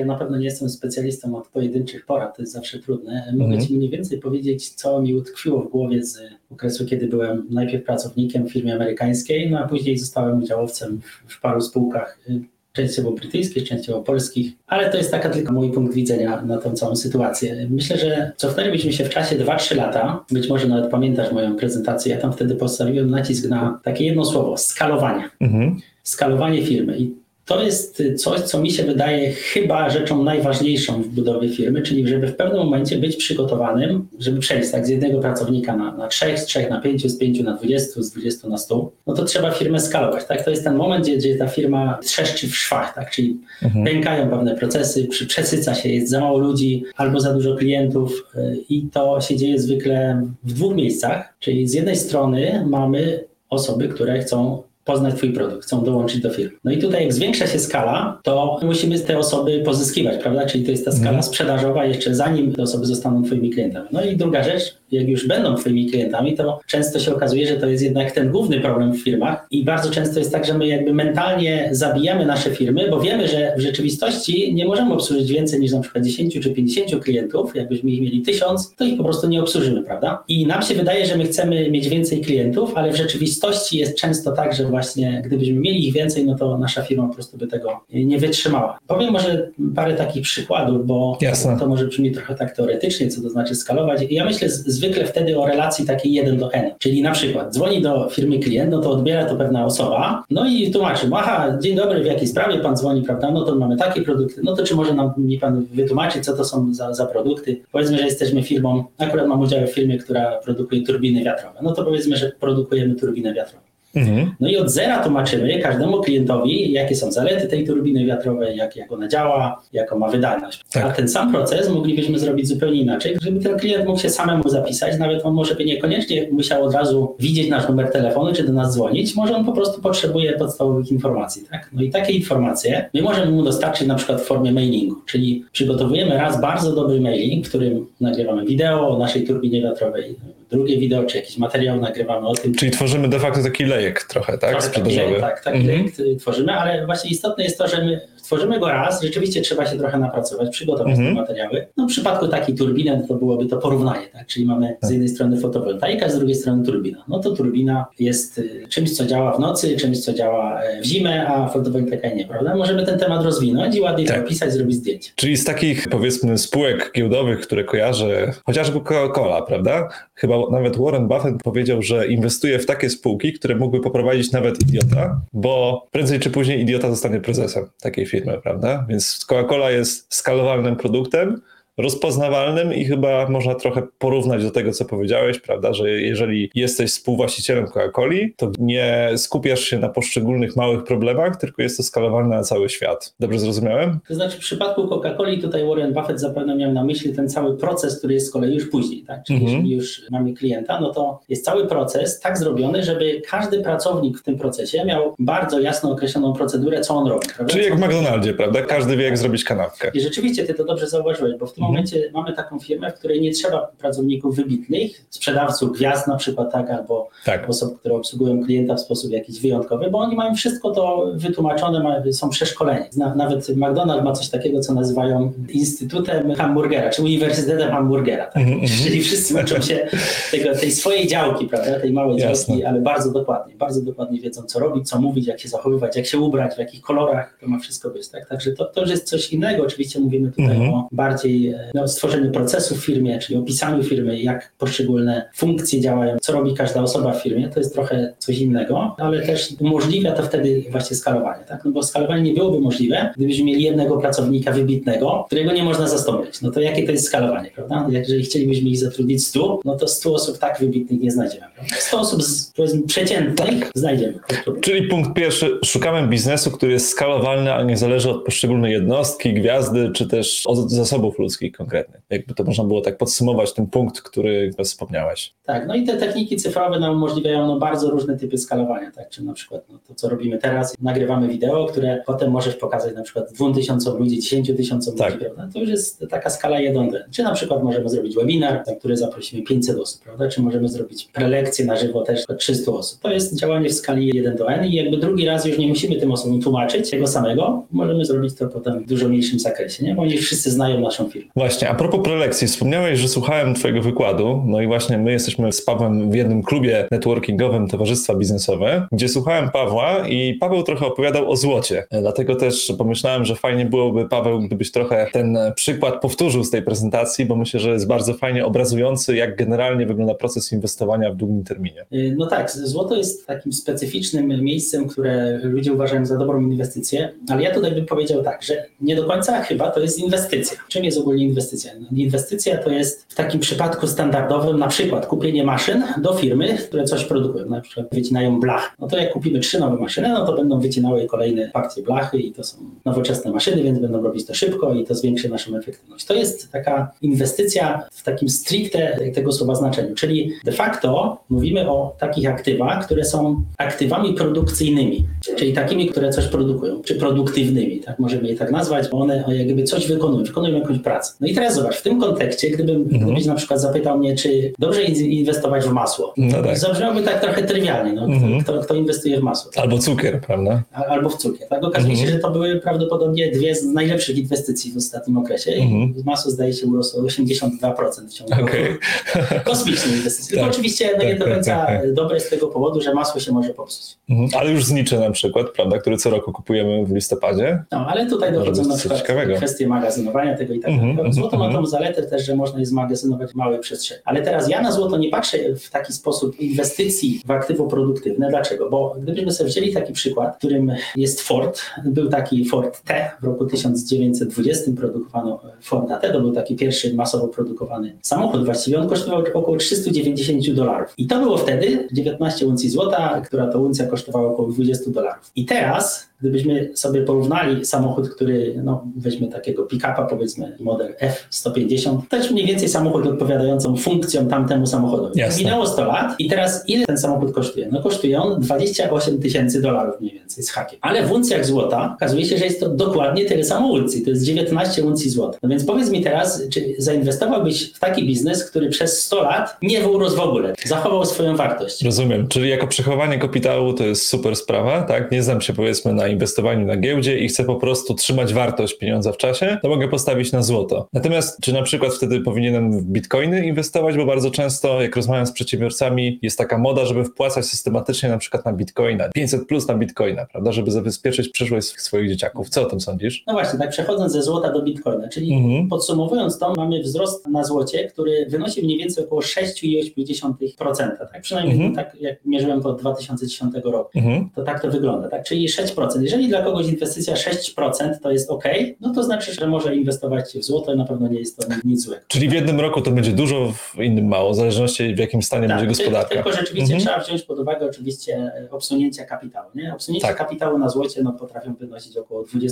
Wiesz, 0.00 0.06
ja 0.06 0.12
na 0.12 0.18
pewno 0.18 0.38
nie 0.38 0.44
jestem 0.44 0.68
specjalistą 0.68 1.36
od 1.36 1.48
pojedynczych 1.48 2.06
porad, 2.06 2.36
to 2.36 2.42
jest 2.42 2.52
zawsze 2.52 2.78
trudne. 2.78 3.32
Mogę 3.32 3.44
mhm. 3.44 3.66
Ci 3.66 3.76
mniej 3.76 3.90
więcej 3.90 4.18
powiedzieć, 4.18 4.70
co 4.70 5.02
mi 5.02 5.14
utkwiło 5.14 5.62
w 5.62 5.70
głowie 5.70 6.04
z 6.04 6.18
okresu, 6.50 6.86
kiedy 6.86 7.06
byłem 7.06 7.46
najpierw 7.50 7.84
pracownikiem 7.84 8.46
w 8.46 8.52
firmie 8.52 8.74
amerykańskiej, 8.74 9.50
no 9.50 9.58
a 9.58 9.68
później 9.68 9.98
zostałem 9.98 10.42
udziałowcem 10.42 11.00
w 11.28 11.40
paru 11.40 11.60
spółkach, 11.60 12.18
y, 12.30 12.40
częściowo 12.72 13.12
brytyjskich, 13.12 13.68
częściowo 13.68 14.02
polskich, 14.02 14.52
ale 14.66 14.90
to 14.90 14.96
jest 14.96 15.10
taka 15.10 15.30
tylko 15.30 15.52
mój 15.52 15.72
punkt 15.72 15.94
widzenia 15.94 16.42
na 16.42 16.58
tę 16.58 16.72
całą 16.72 16.96
sytuację. 16.96 17.66
Myślę, 17.70 17.98
że 17.98 18.32
cofnęlibyśmy 18.36 18.92
się 18.92 19.04
w 19.04 19.08
czasie 19.08 19.36
2-3 19.36 19.76
lata, 19.76 20.24
być 20.30 20.48
może 20.48 20.68
nawet 20.68 20.90
pamiętasz 20.90 21.32
moją 21.32 21.56
prezentację, 21.56 22.14
ja 22.14 22.20
tam 22.20 22.32
wtedy 22.32 22.54
postawiłem 22.54 23.10
nacisk 23.10 23.48
na 23.48 23.80
takie 23.84 24.04
jedno 24.04 24.24
słowo, 24.24 24.56
skalowanie. 24.56 25.30
Mhm. 25.40 25.80
Skalowanie 26.02 26.62
firmy. 26.62 26.98
I 26.98 27.14
to 27.50 27.62
jest 27.62 28.02
coś, 28.16 28.40
co 28.40 28.60
mi 28.60 28.70
się 28.70 28.82
wydaje 28.82 29.32
chyba 29.32 29.90
rzeczą 29.90 30.22
najważniejszą 30.22 31.02
w 31.02 31.08
budowie 31.08 31.48
firmy, 31.48 31.82
czyli 31.82 32.08
żeby 32.08 32.26
w 32.26 32.36
pewnym 32.36 32.58
momencie 32.58 32.98
być 32.98 33.16
przygotowanym, 33.16 34.08
żeby 34.18 34.40
przejść 34.40 34.70
tak 34.70 34.86
z 34.86 34.88
jednego 34.88 35.20
pracownika 35.20 35.76
na, 35.76 35.96
na 35.96 36.08
trzech, 36.08 36.38
z 36.38 36.44
trzech 36.44 36.70
na 36.70 36.80
pięciu, 36.80 37.08
z 37.08 37.18
pięciu 37.18 37.42
na 37.42 37.54
dwudziestu, 37.56 38.02
z 38.02 38.10
dwudziestu 38.10 38.48
na 38.48 38.58
stu, 38.58 38.92
no 39.06 39.14
to 39.14 39.24
trzeba 39.24 39.50
firmę 39.50 39.80
skalować. 39.80 40.24
Tak? 40.24 40.44
To 40.44 40.50
jest 40.50 40.64
ten 40.64 40.74
moment, 40.74 41.04
gdzie, 41.04 41.16
gdzie 41.16 41.36
ta 41.36 41.48
firma 41.48 41.98
trzeszczy 42.02 42.48
w 42.48 42.56
szwach, 42.56 42.94
tak? 42.94 43.10
czyli 43.10 43.40
mhm. 43.62 43.84
pękają 43.84 44.30
pewne 44.30 44.56
procesy, 44.56 45.08
przesyca 45.28 45.74
się, 45.74 45.88
jest 45.88 46.10
za 46.10 46.20
mało 46.20 46.38
ludzi 46.38 46.84
albo 46.96 47.20
za 47.20 47.32
dużo 47.32 47.56
klientów 47.56 48.26
y, 48.34 48.56
i 48.68 48.82
to 48.92 49.20
się 49.20 49.36
dzieje 49.36 49.58
zwykle 49.58 50.22
w 50.44 50.52
dwóch 50.52 50.74
miejscach, 50.74 51.34
czyli 51.38 51.68
z 51.68 51.74
jednej 51.74 51.96
strony 51.96 52.66
mamy 52.68 53.24
osoby, 53.48 53.88
które 53.88 54.18
chcą 54.18 54.62
poznać 54.84 55.14
Twój 55.14 55.32
produkt, 55.32 55.64
chcą 55.64 55.84
dołączyć 55.84 56.20
do 56.20 56.30
firmy. 56.30 56.56
No 56.64 56.72
i 56.72 56.78
tutaj 56.78 57.02
jak 57.02 57.12
zwiększa 57.12 57.46
się 57.46 57.58
skala, 57.58 58.20
to 58.22 58.60
musimy 58.62 59.00
te 59.00 59.18
osoby 59.18 59.62
pozyskiwać, 59.64 60.22
prawda? 60.22 60.46
Czyli 60.46 60.64
to 60.64 60.70
jest 60.70 60.84
ta 60.84 60.92
skala 60.92 61.08
mhm. 61.08 61.22
sprzedażowa 61.22 61.84
jeszcze 61.84 62.14
zanim 62.14 62.52
te 62.52 62.62
osoby 62.62 62.86
zostaną 62.86 63.22
Twoimi 63.24 63.50
klientami. 63.50 63.88
No 63.92 64.02
i 64.04 64.16
druga 64.16 64.42
rzecz, 64.42 64.79
jak 64.92 65.08
już 65.08 65.26
będą 65.26 65.54
Twoimi 65.54 65.86
klientami, 65.86 66.34
to 66.34 66.60
często 66.66 66.98
się 66.98 67.14
okazuje, 67.14 67.46
że 67.46 67.56
to 67.56 67.68
jest 67.68 67.84
jednak 67.84 68.12
ten 68.12 68.30
główny 68.30 68.60
problem 68.60 68.92
w 68.92 69.00
firmach 69.02 69.46
i 69.50 69.64
bardzo 69.64 69.90
często 69.90 70.18
jest 70.18 70.32
tak, 70.32 70.46
że 70.46 70.54
my 70.58 70.66
jakby 70.66 70.94
mentalnie 70.94 71.68
zabijamy 71.72 72.26
nasze 72.26 72.50
firmy, 72.50 72.90
bo 72.90 73.00
wiemy, 73.00 73.28
że 73.28 73.54
w 73.56 73.60
rzeczywistości 73.60 74.54
nie 74.54 74.64
możemy 74.64 74.94
obsłużyć 74.94 75.32
więcej 75.32 75.60
niż 75.60 75.72
na 75.72 75.80
przykład 75.80 76.04
10 76.04 76.40
czy 76.42 76.50
50 76.50 77.04
klientów. 77.04 77.56
Jakbyśmy 77.56 77.90
ich 77.90 78.00
mieli 78.00 78.22
1000, 78.22 78.74
to 78.76 78.84
ich 78.84 78.96
po 78.96 79.04
prostu 79.04 79.28
nie 79.28 79.40
obsłużymy, 79.40 79.82
prawda? 79.82 80.24
I 80.28 80.46
nam 80.46 80.62
się 80.62 80.74
wydaje, 80.74 81.06
że 81.06 81.16
my 81.16 81.24
chcemy 81.24 81.70
mieć 81.70 81.88
więcej 81.88 82.20
klientów, 82.20 82.72
ale 82.74 82.92
w 82.92 82.96
rzeczywistości 82.96 83.78
jest 83.78 83.96
często 83.96 84.32
tak, 84.32 84.54
że 84.54 84.64
właśnie 84.64 85.22
gdybyśmy 85.26 85.54
mieli 85.60 85.88
ich 85.88 85.94
więcej, 85.94 86.26
no 86.26 86.34
to 86.34 86.58
nasza 86.58 86.82
firma 86.82 87.08
po 87.08 87.14
prostu 87.14 87.38
by 87.38 87.46
tego 87.46 87.80
nie 87.92 88.18
wytrzymała. 88.18 88.78
Powiem 88.86 89.12
może 89.12 89.50
parę 89.76 89.94
takich 89.94 90.22
przykładów, 90.22 90.86
bo 90.86 91.18
Jasne. 91.20 91.58
to 91.58 91.66
może 91.66 91.86
brzmi 91.86 92.12
trochę 92.12 92.34
tak 92.34 92.56
teoretycznie, 92.56 93.08
co 93.08 93.22
to 93.22 93.30
znaczy 93.30 93.54
skalować. 93.54 94.00
Ja 94.10 94.24
myślę 94.24 94.48
zwykle 94.80 95.04
wtedy 95.04 95.38
o 95.38 95.46
relacji 95.46 95.86
takiej 95.86 96.12
1 96.12 96.38
do 96.38 96.52
n, 96.52 96.70
czyli 96.78 97.02
na 97.02 97.10
przykład 97.10 97.54
dzwoni 97.54 97.82
do 97.82 98.08
firmy 98.08 98.38
klient, 98.38 98.70
no 98.70 98.80
to 98.80 98.90
odbiera 98.90 99.24
to 99.24 99.36
pewna 99.36 99.64
osoba, 99.64 100.24
no 100.30 100.48
i 100.48 100.70
tłumaczy 100.70 101.10
aha, 101.14 101.58
dzień 101.62 101.76
dobry, 101.76 102.02
w 102.02 102.06
jakiej 102.06 102.28
sprawie 102.28 102.58
pan 102.58 102.76
dzwoni, 102.76 103.02
prawda, 103.02 103.30
no 103.30 103.44
to 103.44 103.54
mamy 103.54 103.76
takie 103.76 104.02
produkty, 104.02 104.40
no 104.44 104.56
to 104.56 104.64
czy 104.64 104.74
może 104.74 104.94
nam, 104.94 105.12
mi 105.16 105.38
pan 105.38 105.66
wytłumaczyć, 105.72 106.24
co 106.24 106.36
to 106.36 106.44
są 106.44 106.74
za, 106.74 106.94
za 106.94 107.06
produkty? 107.06 107.60
Powiedzmy, 107.72 107.98
że 107.98 108.04
jesteśmy 108.04 108.42
firmą, 108.42 108.84
akurat 108.98 109.26
mam 109.26 109.40
udział 109.40 109.66
w 109.66 109.70
firmie, 109.70 109.98
która 109.98 110.40
produkuje 110.44 110.82
turbiny 110.82 111.24
wiatrowe, 111.24 111.58
no 111.62 111.72
to 111.72 111.84
powiedzmy, 111.84 112.16
że 112.16 112.32
produkujemy 112.40 112.94
turbinę 112.94 113.34
wiatrową. 113.34 113.69
Mhm. 113.94 114.34
No 114.40 114.48
i 114.48 114.56
od 114.56 114.70
zera 114.70 115.02
tłumaczymy 115.02 115.58
każdemu 115.58 116.00
klientowi, 116.00 116.72
jakie 116.72 116.96
są 116.96 117.12
zalety 117.12 117.48
tej 117.48 117.66
turbiny 117.66 118.06
wiatrowej, 118.06 118.56
jak, 118.56 118.76
jak 118.76 118.92
ona 118.92 119.08
działa, 119.08 119.62
jaką 119.72 119.98
ma 119.98 120.08
wydajność. 120.08 120.64
Tak. 120.72 120.84
A 120.84 120.90
ten 120.90 121.08
sam 121.08 121.32
proces 121.32 121.68
moglibyśmy 121.68 122.18
zrobić 122.18 122.48
zupełnie 122.48 122.80
inaczej, 122.80 123.16
żeby 123.22 123.40
ten 123.40 123.58
klient 123.58 123.86
mógł 123.86 124.00
się 124.00 124.10
samemu 124.10 124.48
zapisać, 124.48 124.98
nawet 124.98 125.26
on 125.26 125.34
może 125.34 125.54
by 125.54 125.64
niekoniecznie 125.64 126.28
musiał 126.32 126.64
od 126.64 126.74
razu 126.74 127.14
widzieć 127.18 127.48
nasz 127.48 127.68
numer 127.68 127.92
telefonu, 127.92 128.34
czy 128.34 128.44
do 128.44 128.52
nas 128.52 128.74
dzwonić, 128.74 129.16
może 129.16 129.36
on 129.36 129.44
po 129.44 129.52
prostu 129.52 129.80
potrzebuje 129.80 130.32
podstawowych 130.32 130.90
informacji. 130.92 131.42
Tak? 131.50 131.70
No 131.72 131.82
i 131.82 131.90
takie 131.90 132.12
informacje 132.12 132.90
my 132.94 133.02
możemy 133.02 133.32
mu 133.32 133.42
dostarczyć 133.42 133.86
na 133.86 133.94
przykład 133.94 134.20
w 134.20 134.24
formie 134.24 134.52
mailingu, 134.52 134.96
czyli 135.06 135.44
przygotowujemy 135.52 136.16
raz 136.16 136.40
bardzo 136.40 136.74
dobry 136.74 137.00
mailing, 137.00 137.46
w 137.46 137.48
którym 137.48 137.86
nagrywamy 138.00 138.44
wideo 138.46 138.88
o 138.88 138.98
naszej 138.98 139.26
turbinie 139.26 139.62
wiatrowej, 139.62 140.16
drugie 140.50 140.78
wideo, 140.78 141.04
czy 141.04 141.16
jakiś 141.16 141.38
materiał 141.38 141.80
nagrywamy 141.80 142.28
o 142.28 142.34
tym. 142.34 142.54
Czyli 142.54 142.70
tworzymy 142.70 143.08
de 143.08 143.18
facto 143.18 143.42
taki 143.42 143.64
lejek 143.64 144.02
trochę, 144.02 144.38
tak? 144.38 144.50
Trochę 144.50 144.66
Sprzedażowy. 144.66 145.20
tak, 145.20 145.44
taki 145.44 145.58
mhm. 145.58 145.78
lejek 145.78 146.18
tworzymy, 146.18 146.52
ale 146.52 146.86
właśnie 146.86 147.10
istotne 147.10 147.44
jest 147.44 147.58
to, 147.58 147.68
że 147.68 147.84
my 147.84 148.00
Tworzymy 148.30 148.60
go 148.60 148.68
raz, 148.68 149.02
rzeczywiście 149.02 149.40
trzeba 149.40 149.66
się 149.66 149.78
trochę 149.78 149.98
napracować, 149.98 150.50
przygotować 150.50 150.96
te 150.96 151.14
materiały. 151.14 151.66
No, 151.76 151.84
w 151.84 151.88
przypadku 151.88 152.28
takiej 152.28 152.54
turbiny 152.54 153.04
to 153.08 153.14
byłoby 153.14 153.46
to 153.46 153.56
porównanie, 153.56 154.06
tak? 154.12 154.26
czyli 154.26 154.46
mamy 154.46 154.76
z 154.78 154.80
tak. 154.80 154.90
jednej 154.90 155.08
strony 155.08 155.40
fotowoltaika, 155.40 156.08
z 156.08 156.18
drugiej 156.18 156.34
strony 156.34 156.64
turbina. 156.64 157.04
No 157.08 157.18
to 157.18 157.30
turbina 157.30 157.86
jest 157.98 158.38
y, 158.38 158.66
czymś, 158.68 158.96
co 158.96 159.06
działa 159.06 159.36
w 159.36 159.40
nocy, 159.40 159.76
czymś, 159.76 160.04
co 160.04 160.12
działa 160.12 160.62
e, 160.62 160.80
w 160.80 160.84
zimę, 160.84 161.28
a 161.28 161.48
fotowoltaika 161.48 162.08
nie, 162.08 162.26
prawda? 162.26 162.56
Możemy 162.56 162.86
ten 162.86 162.98
temat 162.98 163.24
rozwinąć 163.24 163.76
i 163.76 163.80
ładnie 163.80 164.04
tak. 164.04 164.24
opisać, 164.24 164.52
zrobić 164.52 164.76
zdjęcie. 164.76 165.12
Czyli 165.14 165.36
z 165.36 165.44
takich 165.44 165.88
powiedzmy 165.88 166.38
spółek 166.38 166.92
giełdowych, 166.96 167.40
które 167.40 167.64
kojarzę, 167.64 168.32
chociażby 168.46 168.78
Coca-Cola, 168.80 169.46
prawda? 169.46 169.88
Chyba 170.14 170.36
nawet 170.52 170.76
Warren 170.76 171.08
Buffett 171.08 171.42
powiedział, 171.42 171.82
że 171.82 172.08
inwestuje 172.08 172.58
w 172.58 172.66
takie 172.66 172.90
spółki, 172.90 173.32
które 173.32 173.56
mógłby 173.56 173.80
poprowadzić 173.80 174.32
nawet 174.32 174.60
idiota, 174.60 175.20
bo 175.32 175.86
prędzej 175.90 176.20
czy 176.20 176.30
później 176.30 176.60
idiota 176.60 176.90
zostanie 176.90 177.20
prezesem 177.20 177.66
takiej 177.80 178.06
firmy 178.06 178.38
prawda? 178.42 178.86
Więc 178.88 179.26
Coca-Cola 179.28 179.70
jest 179.70 180.14
skalowalnym 180.14 180.76
produktem, 180.76 181.40
rozpoznawalnym 181.80 182.74
i 182.74 182.84
chyba 182.84 183.28
można 183.28 183.54
trochę 183.54 183.82
porównać 183.98 184.44
do 184.44 184.50
tego, 184.50 184.72
co 184.72 184.84
powiedziałeś, 184.84 185.40
prawda, 185.40 185.72
że 185.72 185.90
jeżeli 185.90 186.50
jesteś 186.54 186.90
współwłaścicielem 186.90 187.66
Coca-Coli, 187.66 188.28
to 188.36 188.52
nie 188.58 189.10
skupiasz 189.16 189.60
się 189.60 189.78
na 189.78 189.88
poszczególnych 189.88 190.56
małych 190.56 190.84
problemach, 190.84 191.36
tylko 191.36 191.62
jest 191.62 191.76
to 191.76 191.82
skalowalne 191.82 192.36
na 192.36 192.42
cały 192.42 192.68
świat. 192.68 193.14
Dobrze 193.20 193.38
zrozumiałem? 193.38 193.98
To 194.08 194.14
znaczy 194.14 194.36
w 194.36 194.40
przypadku 194.40 194.82
Coca-Coli 194.82 195.40
tutaj 195.40 195.66
Warren 195.66 195.92
Buffett 195.92 196.20
zapewne 196.20 196.56
miał 196.56 196.72
na 196.72 196.84
myśli 196.84 197.14
ten 197.14 197.28
cały 197.28 197.56
proces, 197.56 197.98
który 197.98 198.14
jest 198.14 198.26
z 198.26 198.30
kolei 198.30 198.54
już 198.54 198.70
później, 198.70 199.02
tak? 199.02 199.24
Czyli 199.24 199.38
mhm. 199.38 199.56
jeżeli 199.56 199.76
już 199.76 200.02
mamy 200.10 200.32
klienta, 200.32 200.80
no 200.80 200.94
to 200.94 201.20
jest 201.28 201.44
cały 201.44 201.66
proces 201.66 202.20
tak 202.20 202.38
zrobiony, 202.38 202.82
żeby 202.82 203.22
każdy 203.30 203.60
pracownik 203.62 204.18
w 204.18 204.22
tym 204.22 204.38
procesie 204.38 204.84
miał 204.84 205.14
bardzo 205.18 205.60
jasno 205.60 205.92
określoną 205.92 206.32
procedurę, 206.32 206.80
co 206.80 206.94
on 206.94 207.06
robi. 207.06 207.26
Prawda? 207.36 207.52
Czyli 207.52 207.64
jak 207.64 207.76
w 207.76 207.80
McDonaldzie, 207.80 208.34
prawda? 208.34 208.62
Każdy 208.62 208.96
wie, 208.96 209.04
jak 209.04 209.18
zrobić 209.18 209.44
kanapkę. 209.44 209.90
I 209.94 210.00
rzeczywiście 210.00 210.44
ty 210.44 210.54
to 210.54 210.64
dobrze 210.64 210.88
zauważyłeś, 210.88 211.34
bo 211.38 211.46
w 211.46 211.52
tym 211.52 211.64
momencie 211.70 212.10
mamy 212.14 212.32
taką 212.32 212.58
firmę, 212.58 212.90
w 212.90 212.94
której 212.94 213.20
nie 213.20 213.32
trzeba 213.32 213.66
pracowników 213.78 214.36
wybitnych, 214.36 215.04
sprzedawców 215.10 215.72
gwiazd 215.72 216.08
na 216.08 216.16
przykład, 216.16 216.52
tak, 216.52 216.70
albo 216.70 217.08
tak. 217.24 217.50
osób, 217.50 217.80
które 217.80 217.94
obsługują 217.94 218.44
klienta 218.44 218.74
w 218.74 218.80
sposób 218.80 219.10
jakiś 219.10 219.40
wyjątkowy, 219.40 219.90
bo 219.90 219.98
oni 219.98 220.16
mają 220.16 220.34
wszystko 220.34 220.70
to 220.70 221.12
wytłumaczone, 221.14 222.02
są 222.12 222.30
przeszkoleni. 222.30 222.84
Nawet 223.16 223.46
McDonald's 223.46 224.04
ma 224.04 224.12
coś 224.12 224.28
takiego, 224.28 224.60
co 224.60 224.74
nazywają 224.74 225.32
Instytutem 225.48 226.34
Hamburgera, 226.34 226.90
czy 226.90 227.02
Uniwersytetem 227.02 227.70
Hamburgera. 227.70 228.26
Tak? 228.26 228.42
Mm 228.42 228.60
-hmm. 228.60 228.84
Czyli 228.84 229.00
wszyscy 229.00 229.42
uczą 229.42 229.60
się 229.60 229.88
tego, 230.30 230.54
tej 230.54 230.72
swojej 230.72 231.06
działki, 231.06 231.46
prawda, 231.46 231.80
tej 231.80 231.92
małej 231.92 232.16
Jasne. 232.16 232.54
działki, 232.54 232.64
ale 232.64 232.80
bardzo 232.80 233.12
dokładnie. 233.12 233.54
Bardzo 233.56 233.82
dokładnie 233.82 234.20
wiedzą, 234.20 234.42
co 234.42 234.58
robić, 234.58 234.88
co 234.88 235.00
mówić, 235.00 235.26
jak 235.26 235.40
się 235.40 235.48
zachowywać, 235.48 235.96
jak 235.96 236.06
się 236.06 236.18
ubrać, 236.18 236.54
w 236.54 236.58
jakich 236.58 236.80
kolorach, 236.80 237.38
to 237.40 237.48
ma 237.48 237.58
wszystko 237.58 237.90
być. 237.90 238.08
Tak? 238.08 238.28
Także 238.28 238.52
to, 238.52 238.64
to 238.64 238.80
już 238.80 238.90
jest 238.90 239.08
coś 239.08 239.32
innego. 239.32 239.62
Oczywiście 239.62 240.00
mówimy 240.00 240.30
tutaj 240.30 240.56
mm 240.56 240.70
-hmm. 240.70 240.74
o 240.74 240.88
bardziej 240.92 241.49
no, 241.74 241.88
stworzeniu 241.88 242.30
procesu 242.30 242.74
w 242.74 242.84
firmie, 242.84 243.18
czyli 243.18 243.38
opisaniu 243.38 243.84
firmy, 243.84 244.20
jak 244.20 244.52
poszczególne 244.58 245.28
funkcje 245.34 245.80
działają, 245.80 246.16
co 246.20 246.32
robi 246.32 246.54
każda 246.54 246.82
osoba 246.82 247.12
w 247.12 247.22
firmie, 247.22 247.48
to 247.48 247.60
jest 247.60 247.74
trochę 247.74 248.12
coś 248.18 248.38
innego, 248.38 248.94
ale 248.98 249.22
też 249.22 249.48
umożliwia 249.60 250.12
to 250.12 250.22
wtedy 250.22 250.64
właśnie 250.70 250.96
skalowanie, 250.96 251.44
tak? 251.44 251.64
No 251.64 251.70
bo 251.70 251.82
skalowanie 251.82 252.22
nie 252.22 252.34
byłoby 252.34 252.60
możliwe, 252.60 253.12
gdybyśmy 253.16 253.44
mieli 253.44 253.62
jednego 253.62 253.96
pracownika 253.96 254.52
wybitnego, 254.52 255.24
którego 255.26 255.52
nie 255.52 255.62
można 255.62 255.88
zastąpić. 255.88 256.40
No 256.42 256.50
to 256.50 256.60
jakie 256.60 256.86
to 256.86 256.92
jest 256.92 257.06
skalowanie, 257.06 257.50
prawda? 257.54 257.86
Jeżeli 257.90 258.24
chcielibyśmy 258.24 258.68
ich 258.68 258.78
zatrudnić 258.78 259.26
100, 259.26 259.60
no 259.64 259.76
to 259.76 259.88
100 259.88 260.14
osób 260.14 260.38
tak 260.38 260.60
wybitnych 260.60 261.00
nie 261.00 261.10
znajdziemy. 261.10 261.46
Prawda? 261.54 261.76
100 261.78 262.00
osób 262.00 262.22
z, 262.22 262.52
powiedzmy 262.52 262.82
przeciętnych 262.82 263.70
znajdziemy. 263.74 264.18
Czyli 264.60 264.88
punkt 264.88 265.14
pierwszy, 265.14 265.58
szukamy 265.64 266.08
biznesu, 266.08 266.50
który 266.50 266.72
jest 266.72 266.88
skalowalny, 266.88 267.54
a 267.54 267.62
nie 267.62 267.76
zależy 267.76 268.10
od 268.10 268.24
poszczególnej 268.24 268.72
jednostki, 268.72 269.34
gwiazdy, 269.34 269.90
czy 269.94 270.06
też 270.06 270.46
od 270.46 270.70
zasobów 270.70 271.18
ludzkich 271.18 271.39
wszystkich 271.40 271.56
konkretnych. 271.56 272.02
Jakby 272.10 272.34
to 272.34 272.44
można 272.44 272.64
było 272.64 272.80
tak 272.80 272.98
podsumować 272.98 273.52
ten 273.52 273.66
punkt, 273.66 274.00
który 274.00 274.50
wspomniałeś. 274.64 275.34
Tak, 275.44 275.66
no 275.66 275.74
i 275.74 275.84
te 275.84 275.96
techniki 275.96 276.36
cyfrowe 276.36 276.80
nam 276.80 276.96
umożliwiają 276.96 277.46
no, 277.46 277.58
bardzo 277.58 277.90
różne 277.90 278.16
typy 278.18 278.38
skalowania, 278.38 278.90
tak, 278.90 279.08
czy 279.08 279.24
na 279.24 279.32
przykład 279.32 279.64
no, 279.72 279.78
to, 279.88 279.94
co 279.94 280.08
robimy 280.08 280.38
teraz, 280.38 280.76
nagrywamy 280.80 281.28
wideo, 281.28 281.66
które 281.66 282.02
potem 282.06 282.30
możesz 282.30 282.56
pokazać 282.56 282.94
na 282.94 283.02
przykład 283.02 283.32
2000 283.32 283.90
ludzi, 283.90 284.20
10 284.20 284.56
tysiącom 284.56 284.96
tak. 284.96 285.12
ludzi, 285.12 285.24
prawda? 285.24 285.48
To 285.52 285.60
już 285.60 285.68
jest 285.68 286.04
taka 286.10 286.30
skala 286.30 286.60
1 286.60 286.90
do 286.90 286.98
Czy 287.10 287.22
na 287.22 287.32
przykład 287.32 287.62
możemy 287.62 287.88
zrobić 287.88 288.16
webinar, 288.16 288.62
na 288.66 288.74
który 288.74 288.96
zaprosimy 288.96 289.42
500 289.42 289.78
osób, 289.78 290.02
prawda? 290.02 290.28
Czy 290.28 290.42
możemy 290.42 290.68
zrobić 290.68 291.08
prelekcję 291.12 291.64
na 291.64 291.76
żywo 291.76 292.02
też 292.02 292.24
300 292.38 292.72
osób. 292.72 293.00
To 293.00 293.12
jest 293.12 293.38
działanie 293.38 293.68
w 293.68 293.72
skali 293.72 294.10
1 294.14 294.36
do 294.36 294.52
N 294.52 294.66
i 294.66 294.74
jakby 294.74 294.96
drugi 294.96 295.26
raz 295.26 295.44
już 295.44 295.58
nie 295.58 295.68
musimy 295.68 295.96
tym 295.96 296.12
osobom 296.12 296.42
tłumaczyć 296.42 296.90
tego 296.90 297.06
samego, 297.06 297.66
możemy 297.70 298.04
zrobić 298.04 298.34
to 298.34 298.48
potem 298.48 298.80
w 298.80 298.86
dużo 298.86 299.08
mniejszym 299.08 299.38
zakresie, 299.38 299.84
nie? 299.84 299.94
Bo 299.94 300.02
oni 300.02 300.18
wszyscy 300.18 300.50
znają 300.50 300.80
naszą 300.80 301.10
firmę. 301.10 301.29
Właśnie, 301.36 301.68
a 301.68 301.74
propos 301.74 302.00
prelekcji, 302.04 302.46
wspomniałeś, 302.46 302.98
że 302.98 303.08
słuchałem 303.08 303.54
twojego 303.54 303.82
wykładu, 303.82 304.42
no 304.46 304.60
i 304.60 304.66
właśnie 304.66 304.98
my 304.98 305.12
jesteśmy 305.12 305.52
z 305.52 305.64
Pawłem 305.64 306.10
w 306.10 306.14
jednym 306.14 306.42
klubie 306.42 306.88
networkingowym 306.90 307.68
Towarzystwa 307.68 308.14
Biznesowe, 308.14 308.86
gdzie 308.92 309.08
słuchałem 309.08 309.50
Pawła 309.50 310.08
i 310.08 310.34
Paweł 310.34 310.62
trochę 310.62 310.86
opowiadał 310.86 311.30
o 311.30 311.36
złocie. 311.36 311.84
Dlatego 312.00 312.36
też 312.36 312.72
pomyślałem, 312.78 313.24
że 313.24 313.36
fajnie 313.36 313.66
byłoby, 313.66 314.08
Paweł, 314.08 314.40
gdybyś 314.40 314.70
trochę 314.72 315.06
ten 315.12 315.38
przykład 315.54 316.00
powtórzył 316.00 316.44
z 316.44 316.50
tej 316.50 316.62
prezentacji, 316.62 317.26
bo 317.26 317.36
myślę, 317.36 317.60
że 317.60 317.70
jest 317.70 317.86
bardzo 317.86 318.14
fajnie 318.14 318.46
obrazujący, 318.46 319.16
jak 319.16 319.36
generalnie 319.36 319.86
wygląda 319.86 320.14
proces 320.14 320.52
inwestowania 320.52 321.12
w 321.12 321.16
długim 321.16 321.44
terminie. 321.44 321.84
Y, 321.92 322.14
no 322.18 322.26
tak, 322.26 322.50
złoto 322.50 322.96
jest 322.96 323.26
takim 323.26 323.52
specyficznym 323.52 324.44
miejscem, 324.44 324.88
które 324.88 325.38
ludzie 325.42 325.72
uważają 325.72 326.06
za 326.06 326.18
dobrą 326.18 326.40
inwestycję, 326.40 327.12
ale 327.28 327.42
ja 327.42 327.54
tutaj 327.54 327.72
bym 327.72 327.86
powiedział 327.86 328.22
tak, 328.22 328.42
że 328.42 328.64
nie 328.80 328.96
do 328.96 329.06
końca 329.06 329.42
chyba 329.42 329.70
to 329.70 329.80
jest 329.80 329.98
inwestycja. 329.98 330.58
Czym 330.68 330.84
jest 330.84 330.98
ogólnie 330.98 331.19
inwestycja? 331.24 331.72
No, 331.80 331.86
inwestycja 331.92 332.58
to 332.58 332.70
jest 332.70 333.06
w 333.08 333.14
takim 333.14 333.40
przypadku 333.40 333.86
standardowym 333.86 334.58
na 334.58 334.68
przykład 334.68 335.06
kupienie 335.06 335.44
maszyn 335.44 335.84
do 336.02 336.14
firmy, 336.14 336.58
które 336.68 336.84
coś 336.84 337.04
produkują, 337.04 337.46
na 337.46 337.60
przykład 337.60 337.86
wycinają 337.92 338.40
blach. 338.40 338.74
No 338.78 338.88
to 338.88 338.96
jak 338.96 339.12
kupimy 339.12 339.40
trzy 339.40 339.60
nowe 339.60 339.76
maszyny, 339.76 340.08
no 340.08 340.26
to 340.26 340.36
będą 340.36 340.60
wycinały 340.60 341.06
kolejne 341.06 341.50
fakcje 341.50 341.82
blachy 341.82 342.18
i 342.18 342.32
to 342.32 342.44
są 342.44 342.56
nowoczesne 342.84 343.30
maszyny, 343.30 343.62
więc 343.62 343.78
będą 343.78 344.02
robić 344.02 344.26
to 344.26 344.34
szybko 344.34 344.74
i 344.74 344.84
to 344.84 344.94
zwiększy 344.94 345.28
naszą 345.28 345.56
efektywność. 345.56 346.04
To 346.04 346.14
jest 346.14 346.52
taka 346.52 346.92
inwestycja 347.02 347.82
w 347.92 348.02
takim 348.02 348.28
stricte 348.28 348.98
tego 349.14 349.32
słowa 349.32 349.54
znaczeniu, 349.54 349.94
czyli 349.94 350.32
de 350.44 350.52
facto 350.52 351.18
mówimy 351.28 351.70
o 351.70 351.96
takich 351.98 352.28
aktywach, 352.30 352.84
które 352.84 353.04
są 353.04 353.42
aktywami 353.58 354.14
produkcyjnymi, 354.14 355.06
czyli 355.36 355.52
takimi, 355.52 355.88
które 355.88 356.10
coś 356.10 356.26
produkują, 356.26 356.82
czy 356.82 356.94
produktywnymi, 356.94 357.80
tak 357.80 357.98
możemy 357.98 358.28
je 358.28 358.36
tak 358.36 358.50
nazwać, 358.50 358.88
bo 358.88 358.98
one 358.98 359.24
jakby 359.28 359.62
coś 359.62 359.86
wykonują, 359.86 360.24
wykonują 360.24 360.58
jakąś 360.58 360.78
pracę. 360.78 361.09
No 361.20 361.26
i 361.26 361.34
teraz 361.34 361.54
zobacz, 361.54 361.76
w 361.76 361.82
tym 361.82 362.00
kontekście, 362.00 362.50
gdybym, 362.50 362.76
mhm. 362.76 363.02
gdybyś 363.02 363.26
na 363.26 363.34
przykład 363.34 363.60
zapytał 363.60 363.98
mnie, 363.98 364.16
czy 364.16 364.52
dobrze 364.58 364.82
inwestować 364.82 365.64
w 365.64 365.72
masło, 365.72 366.14
no 366.16 366.42
tak. 366.42 366.58
zabrzmiałoby 366.58 367.02
tak 367.02 367.20
trochę 367.20 367.42
trywialnie, 367.42 367.92
no, 367.92 368.04
mhm. 368.04 368.40
kto, 368.42 368.60
kto, 368.60 368.74
inwestuje 368.74 369.20
w 369.20 369.22
masło. 369.22 369.50
Tak? 369.52 369.64
Albo 369.64 369.78
cukier, 369.78 370.20
prawda? 370.20 370.62
Albo 370.72 371.10
w 371.10 371.16
cukier. 371.16 371.48
Tak 371.48 371.64
okazuje 371.64 371.92
mhm. 371.92 372.08
się, 372.08 372.14
że 372.14 372.18
to 372.18 372.30
były 372.30 372.60
prawdopodobnie 372.60 373.30
dwie 373.30 373.54
z 373.54 373.64
najlepszych 373.64 374.18
inwestycji 374.18 374.72
w 374.72 374.76
ostatnim 374.76 375.18
okresie 375.18 375.50
mhm. 375.50 375.94
i 375.96 376.04
masło 376.04 376.30
zdaje 376.30 376.52
się 376.52 376.66
urosło 376.66 377.02
82% 377.02 378.08
w 378.08 378.12
ciągu 378.12 378.32
okay. 378.32 378.68
roku. 378.68 379.44
Kosmiczne 379.50 379.92
inwestycje. 379.92 380.38
Tak. 380.38 380.50
oczywiście 380.50 380.90
no, 380.98 381.04
nie 381.04 381.14
do 381.14 381.24
tak, 381.24 381.34
końca 381.34 381.56
tak, 381.56 381.82
tak, 381.82 381.94
dobre 381.94 382.20
z 382.20 382.28
tego 382.28 382.46
powodu, 382.46 382.80
że 382.80 382.94
masło 382.94 383.20
się 383.20 383.32
może 383.32 383.54
popsuć. 383.54 383.96
Mhm. 384.08 384.28
Ale 384.38 384.50
już 384.50 384.64
znicze 384.64 385.00
na 385.00 385.10
przykład, 385.10 385.50
prawda, 385.50 385.78
który 385.78 385.96
co 385.96 386.10
roku 386.10 386.32
kupujemy 386.32 386.86
w 386.86 386.94
listopadzie. 386.94 387.64
No, 387.72 387.86
ale 387.86 388.06
tutaj 388.06 388.32
dochodzą 388.32 388.64
na 388.64 388.76
przykład 388.76 389.00
ciekawego. 389.00 389.34
kwestie 389.34 389.68
magazynowania 389.68 390.36
tego 390.36 390.54
i 390.54 390.60
tak 390.60 390.76
dalej. 390.76 390.96
Złoto 391.10 391.38
ma 391.38 391.52
tą 391.52 391.66
zaletę 391.66 392.02
też, 392.02 392.26
że 392.26 392.36
można 392.36 392.60
je 392.60 392.66
zmagazynować 392.66 393.32
w 393.32 393.34
małej 393.34 393.58
przestrzeni. 393.58 394.00
Ale 394.04 394.22
teraz 394.22 394.48
ja 394.48 394.62
na 394.62 394.72
złoto 394.72 394.98
nie 394.98 395.10
patrzę 395.10 395.38
w 395.54 395.70
taki 395.70 395.92
sposób 395.92 396.40
inwestycji 396.40 397.22
w 397.26 397.30
aktywo 397.30 397.66
produktywne. 397.66 398.28
Dlaczego? 398.28 398.70
Bo 398.70 398.96
gdybyśmy 399.02 399.32
sobie 399.32 399.50
wzięli 399.50 399.72
taki 399.72 399.92
przykład, 399.92 400.36
którym 400.36 400.72
jest 400.96 401.20
Ford, 401.20 401.60
był 401.84 402.08
taki 402.08 402.44
Ford 402.44 402.82
T 402.84 403.10
w 403.20 403.24
roku 403.24 403.46
1920 403.46 404.70
produkowano 404.76 405.40
Forda 405.62 405.96
T, 405.98 406.12
to 406.12 406.20
był 406.20 406.32
taki 406.32 406.56
pierwszy 406.56 406.94
masowo 406.94 407.28
produkowany 407.28 407.96
samochód. 408.02 408.44
Właściwie 408.44 408.80
on 408.80 408.88
kosztował 408.88 409.24
około 409.34 409.56
390 409.56 410.50
dolarów. 410.50 410.94
I 410.98 411.06
to 411.06 411.20
było 411.20 411.36
wtedy 411.36 411.88
19 411.92 412.46
uncji 412.46 412.70
złota, 412.70 413.20
która 413.20 413.46
to 413.46 413.60
uncja 413.60 413.86
kosztowała 413.86 414.30
około 414.30 414.48
20 414.48 414.90
dolarów. 414.90 415.30
I 415.36 415.44
teraz 415.44 416.09
Gdybyśmy 416.20 416.70
sobie 416.74 417.02
porównali 417.02 417.64
samochód, 417.64 418.08
który, 418.08 418.60
no 418.64 418.84
weźmy 418.96 419.28
takiego 419.28 419.62
pick-upa, 419.62 420.06
powiedzmy 420.10 420.56
model 420.60 420.94
F-150, 420.98 421.98
to 422.08 422.16
jest 422.16 422.30
mniej 422.30 422.46
więcej 422.46 422.68
samochód 422.68 423.06
odpowiadający 423.06 423.68
funkcjom 423.78 424.28
tamtemu 424.28 424.66
samochodowi. 424.66 425.20
Jasne. 425.20 425.44
Minęło 425.44 425.66
100 425.66 425.84
lat 425.84 426.14
i 426.18 426.28
teraz 426.28 426.68
ile 426.68 426.86
ten 426.86 426.98
samochód 426.98 427.32
kosztuje? 427.32 427.68
No 427.72 427.82
kosztuje 427.82 428.22
on 428.22 428.40
28 428.40 429.22
tysięcy 429.22 429.62
dolarów 429.62 430.00
mniej 430.00 430.14
więcej 430.14 430.44
z 430.44 430.50
hakiem. 430.50 430.78
Ale 430.82 431.06
w 431.06 431.12
uncjach 431.12 431.46
złota 431.46 431.92
okazuje 431.96 432.24
się, 432.24 432.38
że 432.38 432.44
jest 432.44 432.60
to 432.60 432.68
dokładnie 432.68 433.24
tyle 433.24 433.44
samo 433.44 433.72
uncji, 433.72 434.02
to 434.02 434.10
jest 434.10 434.24
19 434.24 434.84
uncji 434.84 435.10
złota. 435.10 435.38
No 435.42 435.48
więc 435.48 435.64
powiedz 435.64 435.90
mi 435.90 436.02
teraz, 436.02 436.42
czy 436.50 436.74
zainwestowałbyś 436.78 437.72
w 437.72 437.78
taki 437.78 438.06
biznes, 438.06 438.50
który 438.50 438.68
przez 438.68 439.02
100 439.02 439.22
lat 439.22 439.56
nie 439.62 439.80
wyrósł 439.80 440.16
w 440.16 440.20
ogóle, 440.20 440.54
zachował 440.64 441.04
swoją 441.06 441.36
wartość? 441.36 441.84
Rozumiem, 441.84 442.28
czyli 442.28 442.50
jako 442.50 442.66
przechowanie 442.66 443.18
kapitału 443.18 443.72
to 443.72 443.84
jest 443.84 444.06
super 444.06 444.36
sprawa, 444.36 444.82
tak? 444.82 445.12
Nie 445.12 445.22
znam 445.22 445.40
się 445.40 445.52
powiedzmy 445.52 445.94
na 445.94 446.08
inwestowaniu 446.10 446.66
na 446.66 446.76
giełdzie 446.76 447.18
i 447.18 447.28
chcę 447.28 447.44
po 447.44 447.54
prostu 447.54 447.94
trzymać 447.94 448.34
wartość 448.34 448.78
pieniądza 448.78 449.12
w 449.12 449.16
czasie, 449.16 449.58
to 449.62 449.68
mogę 449.68 449.88
postawić 449.88 450.32
na 450.32 450.42
złoto. 450.42 450.88
Natomiast 450.92 451.40
czy 451.40 451.52
na 451.52 451.62
przykład 451.62 451.94
wtedy 451.94 452.20
powinienem 452.20 452.72
w 452.72 452.84
bitcoiny 452.84 453.46
inwestować, 453.46 453.96
bo 453.96 454.06
bardzo 454.06 454.30
często 454.30 454.82
jak 454.82 454.96
rozmawiam 454.96 455.26
z 455.26 455.32
przedsiębiorcami 455.32 456.18
jest 456.22 456.38
taka 456.38 456.58
moda, 456.58 456.84
żeby 456.86 457.04
wpłacać 457.04 457.46
systematycznie 457.46 458.08
na 458.08 458.18
przykład 458.18 458.44
na 458.44 458.52
bitcoina, 458.52 459.08
500 459.14 459.46
plus 459.46 459.68
na 459.68 459.74
bitcoina, 459.74 460.26
prawda, 460.26 460.52
żeby 460.52 460.70
zabezpieczyć 460.70 461.28
przyszłość 461.28 461.66
swoich 461.66 462.08
dzieciaków. 462.08 462.48
Co 462.48 462.62
o 462.62 462.64
tym 462.64 462.80
sądzisz? 462.80 463.24
No 463.26 463.32
właśnie, 463.32 463.58
tak 463.58 463.70
przechodząc 463.70 464.12
ze 464.12 464.22
złota 464.22 464.52
do 464.52 464.62
bitcoina, 464.62 465.08
czyli 465.08 465.34
mhm. 465.34 465.68
podsumowując 465.68 466.38
to, 466.38 466.52
mamy 466.56 466.82
wzrost 466.82 467.26
na 467.26 467.44
złocie, 467.44 467.84
który 467.84 468.26
wynosi 468.28 468.62
mniej 468.62 468.78
więcej 468.78 469.04
około 469.04 469.20
6,8%, 469.20 470.74
tak? 471.12 471.22
Przynajmniej 471.22 471.56
mhm. 471.56 471.74
tak 471.74 471.96
jak 472.00 472.24
mierzyłem 472.24 472.62
to 472.62 472.68
od 472.68 472.80
2010 472.80 473.54
roku. 473.64 473.90
Mhm. 473.94 474.30
To 474.34 474.42
tak 474.42 474.62
to 474.62 474.70
wygląda, 474.70 475.08
tak? 475.08 475.24
Czyli 475.24 475.48
6%. 475.48 475.99
Jeżeli 476.02 476.28
dla 476.28 476.42
kogoś 476.42 476.66
inwestycja 476.66 477.14
6% 477.14 477.98
to 478.02 478.10
jest 478.10 478.30
ok, 478.30 478.44
no 478.80 478.94
to 478.94 479.02
znaczy, 479.02 479.34
że 479.34 479.46
może 479.46 479.76
inwestować 479.76 480.24
w 480.34 480.44
złoto 480.44 480.74
i 480.74 480.76
na 480.76 480.84
pewno 480.84 481.08
nie 481.08 481.18
jest 481.18 481.36
to 481.36 481.46
nic 481.64 481.82
złego. 481.82 482.02
Czyli 482.08 482.28
w 482.28 482.32
jednym 482.32 482.60
roku 482.60 482.82
to 482.82 482.90
będzie 482.90 483.12
dużo, 483.12 483.52
w 483.52 483.80
innym 483.80 484.08
mało, 484.08 484.32
w 484.32 484.36
zależności 484.36 484.94
w 484.94 484.98
jakim 484.98 485.22
stanie 485.22 485.48
tak, 485.48 485.58
będzie 485.58 485.66
gospodarka. 485.66 486.14
Tylko 486.14 486.32
rzeczywiście 486.32 486.74
mhm. 486.74 486.80
trzeba 486.80 487.04
wziąć 487.04 487.22
pod 487.22 487.38
uwagę 487.38 487.66
oczywiście 487.66 488.16
e, 488.16 488.48
obsunięcia 488.50 489.04
kapitału. 489.04 489.50
Nie? 489.54 489.74
Obsunięcia 489.74 490.08
tak. 490.08 490.16
kapitału 490.16 490.58
na 490.58 490.68
złocie 490.68 491.02
no, 491.02 491.12
potrafią 491.12 491.54
wynosić 491.54 491.96
około 491.96 492.22
20%, 492.22 492.50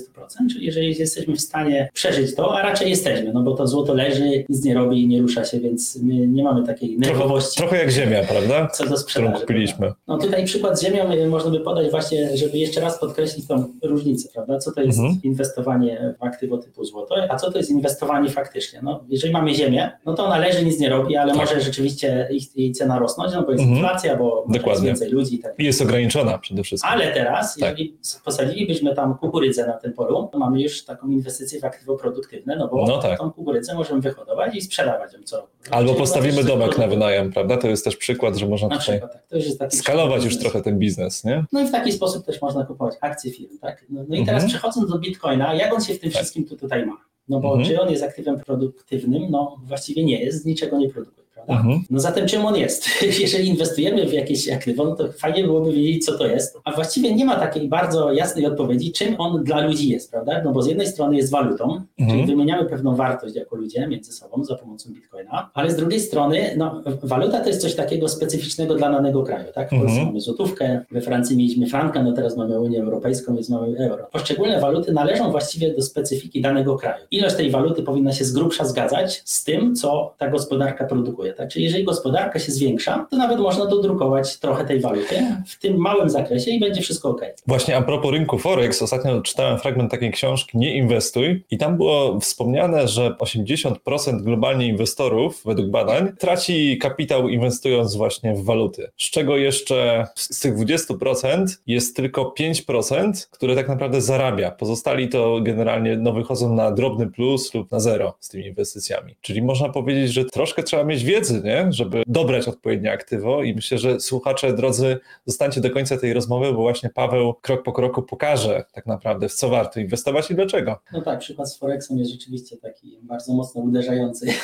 czyli 0.53 0.67
jeżeli 0.67 0.99
jesteśmy 0.99 1.37
w 1.37 1.41
stanie 1.41 1.89
przeżyć 1.93 2.35
to, 2.35 2.59
a 2.59 2.63
raczej 2.63 2.91
jesteśmy, 2.91 3.33
no 3.33 3.43
bo 3.43 3.55
to 3.55 3.67
złoto 3.67 3.95
leży, 3.95 4.45
nic 4.49 4.65
nie 4.65 4.75
robi 4.75 5.03
i 5.03 5.09
nie 5.09 5.23
rusza 5.23 5.45
się, 5.45 5.61
więc 5.61 5.97
my 6.03 6.27
nie 6.27 6.45
mamy 6.45 6.67
takiej 6.67 6.99
nerwowości. 6.99 7.57
Trochę, 7.57 7.69
trochę 7.71 7.85
jak 7.85 7.91
ziemia, 7.91 8.25
prawda? 8.25 8.69
Co 8.69 8.87
do 8.87 8.97
sprzedaży. 8.97 9.33
Którą 9.33 9.41
kupiliśmy. 9.41 9.93
No 10.09 10.19
tutaj 10.19 10.45
przykład 10.45 10.81
z 10.81 10.83
ziemią 10.83 11.11
e, 11.11 11.27
można 11.27 11.51
by 11.51 11.61
podać 11.61 11.91
właśnie, 11.91 12.37
żeby 12.37 12.59
jeszcze 12.59 12.81
raz 12.81 12.99
podkreślić 12.99 13.38
tą 13.47 13.73
różnicę, 13.83 14.29
prawda? 14.35 14.59
Co 14.59 14.73
to 14.73 14.81
jest 14.81 14.99
mhm. 14.99 15.21
inwestowanie 15.23 16.15
w 16.19 16.23
aktywo 16.23 16.59
typu 16.59 16.85
złoto, 16.85 17.15
a 17.29 17.37
co 17.37 17.53
to 17.53 17.59
jest 17.59 17.71
inwestowanie 17.71 18.31
faktycznie? 18.31 18.81
No, 18.83 19.05
jeżeli 19.09 19.33
mamy 19.33 19.55
ziemię, 19.55 19.91
no 20.07 20.15
to 20.15 20.27
ona 20.27 20.39
leży, 20.39 20.65
nic 20.65 20.81
nie 20.81 20.89
robi, 20.89 21.17
ale 21.17 21.33
tak. 21.33 21.41
może 21.41 21.61
rzeczywiście 21.61 22.29
ich, 22.31 22.57
jej 22.57 22.73
cena 22.73 22.99
rosnąć, 22.99 23.33
no 23.35 23.43
bo 23.43 23.53
jest 23.53 23.65
mhm. 23.65 23.79
inflacja, 23.79 24.17
bo 24.17 24.47
jest 24.67 24.83
więcej 24.83 25.11
ludzi. 25.11 25.35
I, 25.35 25.39
tak. 25.39 25.55
I 25.59 25.65
jest 25.65 25.83
ograniczona 25.83 26.39
przede 26.39 26.63
wszystkim. 26.63 26.93
Ale 26.93 27.13
teraz, 27.13 27.57
tak. 27.57 27.79
jeżeli 27.79 27.99
posadzilibyśmy 28.25 28.95
tam 28.95 29.19
kukurydzę 29.19 29.67
na 29.67 29.73
tym 29.73 29.93
polu, 29.93 30.29
to 30.33 30.39
mamy 30.39 30.63
już 30.63 30.85
taką 30.85 31.09
inwestycję 31.09 31.61
w 31.61 31.65
aktywo 31.65 31.97
produktywne, 31.97 32.57
no 32.57 32.69
bo 32.69 32.87
no 32.87 32.99
tak. 32.99 33.19
tą 33.19 33.31
kukurydzę 33.31 33.75
możemy 33.75 34.01
wyhodować 34.01 34.55
i 34.55 34.61
sprzedawać 34.61 35.13
ją 35.13 35.19
co 35.25 35.49
Albo 35.71 35.95
postawimy 35.95 36.45
domek 36.45 36.79
na 36.79 36.87
wynajem, 36.87 37.33
prawda? 37.33 37.57
To 37.57 37.69
jest 37.69 37.85
też 37.85 37.97
przykład, 37.97 38.37
że 38.37 38.49
można 38.49 38.69
na 38.69 38.79
tutaj 38.79 39.01
przykład, 39.01 39.59
tak. 39.59 39.75
skalować 39.75 40.25
już 40.25 40.39
trochę 40.39 40.63
ten 40.63 40.79
biznes, 40.79 41.25
nie? 41.25 41.45
No 41.53 41.61
i 41.61 41.67
w 41.67 41.73
taki 41.73 41.93
sposób 41.93 42.27
też 42.27 42.43
można 42.43 42.65
kupować 42.65 42.95
akcje 43.01 43.28
firm, 43.31 43.59
tak? 43.59 43.87
No, 43.89 44.05
no 44.09 44.17
i 44.17 44.27
teraz 44.27 44.43
mhm. 44.43 44.49
przechodząc 44.49 44.91
do 44.91 44.99
Bitcoina, 44.99 45.55
jak 45.55 45.75
on 45.75 45.81
się 45.81 45.95
w 45.95 46.01
tym 46.01 46.11
tak. 46.11 46.19
wszystkim 46.19 46.45
tu, 46.45 46.57
tutaj 46.57 46.87
ma? 46.87 46.97
No 47.29 47.41
bo 47.41 47.49
mhm. 47.49 47.69
czy 47.69 47.81
on 47.81 47.91
jest 47.91 48.03
aktywem 48.03 48.41
produktywnym? 48.41 49.31
No 49.31 49.57
właściwie 49.65 50.05
nie 50.05 50.25
jest, 50.25 50.43
z 50.43 50.45
niczego 50.45 50.79
nie 50.79 50.89
produkuje? 50.89 51.18
Mhm. 51.47 51.81
No 51.91 52.01
zatem 52.01 52.27
czym 52.27 52.47
on 52.47 52.57
jest? 52.57 52.89
Jeżeli 53.21 53.49
inwestujemy 53.49 54.07
w 54.07 54.13
jakieś 54.13 54.49
aktywo, 54.49 54.85
no 54.85 54.97
to 54.97 55.13
fajnie 55.13 55.45
byłoby 55.45 55.73
wiedzieć, 55.73 56.05
co 56.05 56.19
to 56.19 56.27
jest. 56.27 56.59
A 56.65 56.73
właściwie 56.73 57.15
nie 57.15 57.25
ma 57.25 57.37
takiej 57.37 57.69
bardzo 57.69 58.13
jasnej 58.13 58.47
odpowiedzi, 58.47 58.93
czym 58.93 59.15
on 59.19 59.45
dla 59.45 59.61
ludzi 59.61 59.89
jest, 59.89 60.11
prawda? 60.11 60.43
No 60.45 60.53
bo 60.53 60.63
z 60.63 60.67
jednej 60.67 60.87
strony 60.87 61.17
jest 61.17 61.31
walutą, 61.31 61.83
mhm. 61.99 62.19
czyli 62.19 62.27
wymieniamy 62.27 62.69
pewną 62.69 62.97
wartość 62.97 63.35
jako 63.35 63.57
ludzie 63.57 63.87
między 63.87 64.13
sobą 64.13 64.45
za 64.45 64.57
pomocą 64.57 64.91
bitcoina, 64.93 65.51
ale 65.55 65.71
z 65.71 65.77
drugiej 65.77 66.01
strony, 66.01 66.55
no, 66.57 66.83
waluta 67.03 67.41
to 67.41 67.49
jest 67.49 67.61
coś 67.61 67.75
takiego 67.75 68.09
specyficznego 68.09 68.75
dla 68.75 68.93
danego 68.93 69.23
kraju, 69.23 69.53
tak? 69.55 69.67
W 69.67 69.71
Polsce 69.71 69.87
mhm. 69.87 70.07
mamy 70.07 70.21
złotówkę, 70.21 70.81
we 70.91 71.01
Francji 71.01 71.37
mieliśmy 71.37 71.67
franka, 71.67 72.03
no 72.03 72.13
teraz 72.13 72.37
mamy 72.37 72.61
Unię 72.61 72.81
Europejską, 72.81 73.35
więc 73.35 73.49
mamy 73.49 73.79
euro. 73.79 74.07
Poszczególne 74.13 74.61
waluty 74.61 74.93
należą 74.93 75.31
właściwie 75.31 75.75
do 75.75 75.83
specyfiki 75.83 76.41
danego 76.41 76.77
kraju. 76.77 77.05
Ilość 77.11 77.37
tej 77.37 77.51
waluty 77.51 77.83
powinna 77.83 78.13
się 78.13 78.25
z 78.25 78.33
grubsza 78.33 78.65
zgadzać 78.65 79.23
z 79.25 79.45
tym, 79.45 79.75
co 79.75 80.15
ta 80.19 80.29
gospodarka 80.31 80.85
produkuje, 80.85 81.28
tak? 81.33 81.49
Czyli 81.49 81.65
jeżeli 81.65 81.85
gospodarka 81.85 82.39
się 82.39 82.53
zwiększa, 82.53 83.07
to 83.11 83.17
nawet 83.17 83.39
można 83.39 83.67
dodrukować 83.67 84.39
trochę 84.39 84.65
tej 84.65 84.81
waluty 84.81 85.15
w 85.47 85.59
tym 85.59 85.77
małym 85.77 86.11
zakresie 86.11 86.51
i 86.51 86.61
będzie 86.61 86.81
wszystko 86.83 87.09
ok. 87.09 87.21
Właśnie 87.47 87.77
a 87.77 87.83
propos 87.83 88.13
rynku 88.13 88.39
Forex, 88.39 88.83
ostatnio 88.83 89.21
czytałem 89.21 89.59
fragment 89.59 89.91
takiej 89.91 90.13
książki 90.13 90.59
Nie 90.59 90.75
inwestuj 90.75 91.45
i 91.51 91.59
tam 91.59 91.77
było 91.77 92.21
wspomniane, 92.21 92.89
że 92.89 93.11
80% 93.11 94.23
globalnie 94.23 94.67
inwestorów 94.67 95.43
według 95.45 95.69
badań 95.69 96.13
traci 96.19 96.79
kapitał 96.79 97.29
inwestując 97.29 97.97
właśnie 97.97 98.35
w 98.35 98.45
waluty, 98.45 98.91
z 98.97 99.11
czego 99.11 99.37
jeszcze 99.37 100.07
z 100.15 100.41
tych 100.41 100.55
20% 100.57 101.47
jest 101.67 101.97
tylko 101.97 102.35
5%, 102.41 103.29
które 103.31 103.55
tak 103.55 103.69
naprawdę 103.69 104.01
zarabia. 104.01 104.51
Pozostali 104.51 105.09
to 105.09 105.41
generalnie 105.43 105.97
no, 105.97 106.13
wychodzą 106.13 106.55
na 106.55 106.71
drobny 106.71 107.07
plus 107.07 107.55
lub 107.55 107.71
na 107.71 107.81
zero 107.81 108.15
z 108.21 108.29
tymi 108.29 108.47
inwestycjami. 108.47 109.15
Czyli 109.21 109.43
można 109.43 109.69
powiedzieć, 109.69 110.13
że 110.13 110.25
troszkę 110.25 110.63
trzeba 110.63 110.85
mieć 110.85 111.05
wiedzy, 111.19 111.43
nie? 111.45 111.67
żeby 111.71 112.03
dobrać 112.07 112.49
odpowiednie 112.49 112.93
aktywo 112.93 113.43
i 113.43 113.55
myślę, 113.55 113.79
że 113.79 114.01
słuchacze 114.01 114.53
drodzy, 114.53 114.99
zostańcie 115.27 115.61
do 115.61 115.71
końca 115.71 115.97
tej 115.97 116.13
rozmowy, 116.13 116.53
bo 116.53 116.59
właśnie 116.59 116.91
Paweł 116.91 117.35
krok 117.35 117.63
po 117.63 117.73
kroku 117.73 118.03
pokaże 118.03 118.65
tak 118.73 118.87
naprawdę 118.87 119.29
w 119.29 119.35
co 119.35 119.49
warto 119.49 119.81
inwestować 119.81 120.31
i 120.31 120.35
dlaczego. 120.35 120.79
No 120.93 121.03
tak, 121.03 121.19
przykład 121.19 121.53
z 121.53 121.59
Forexem 121.59 121.99
jest 121.99 122.11
rzeczywiście 122.11 122.57
taki 122.57 122.99
bardzo 123.03 123.35
mocno 123.35 123.61
uderzający. 123.61 124.27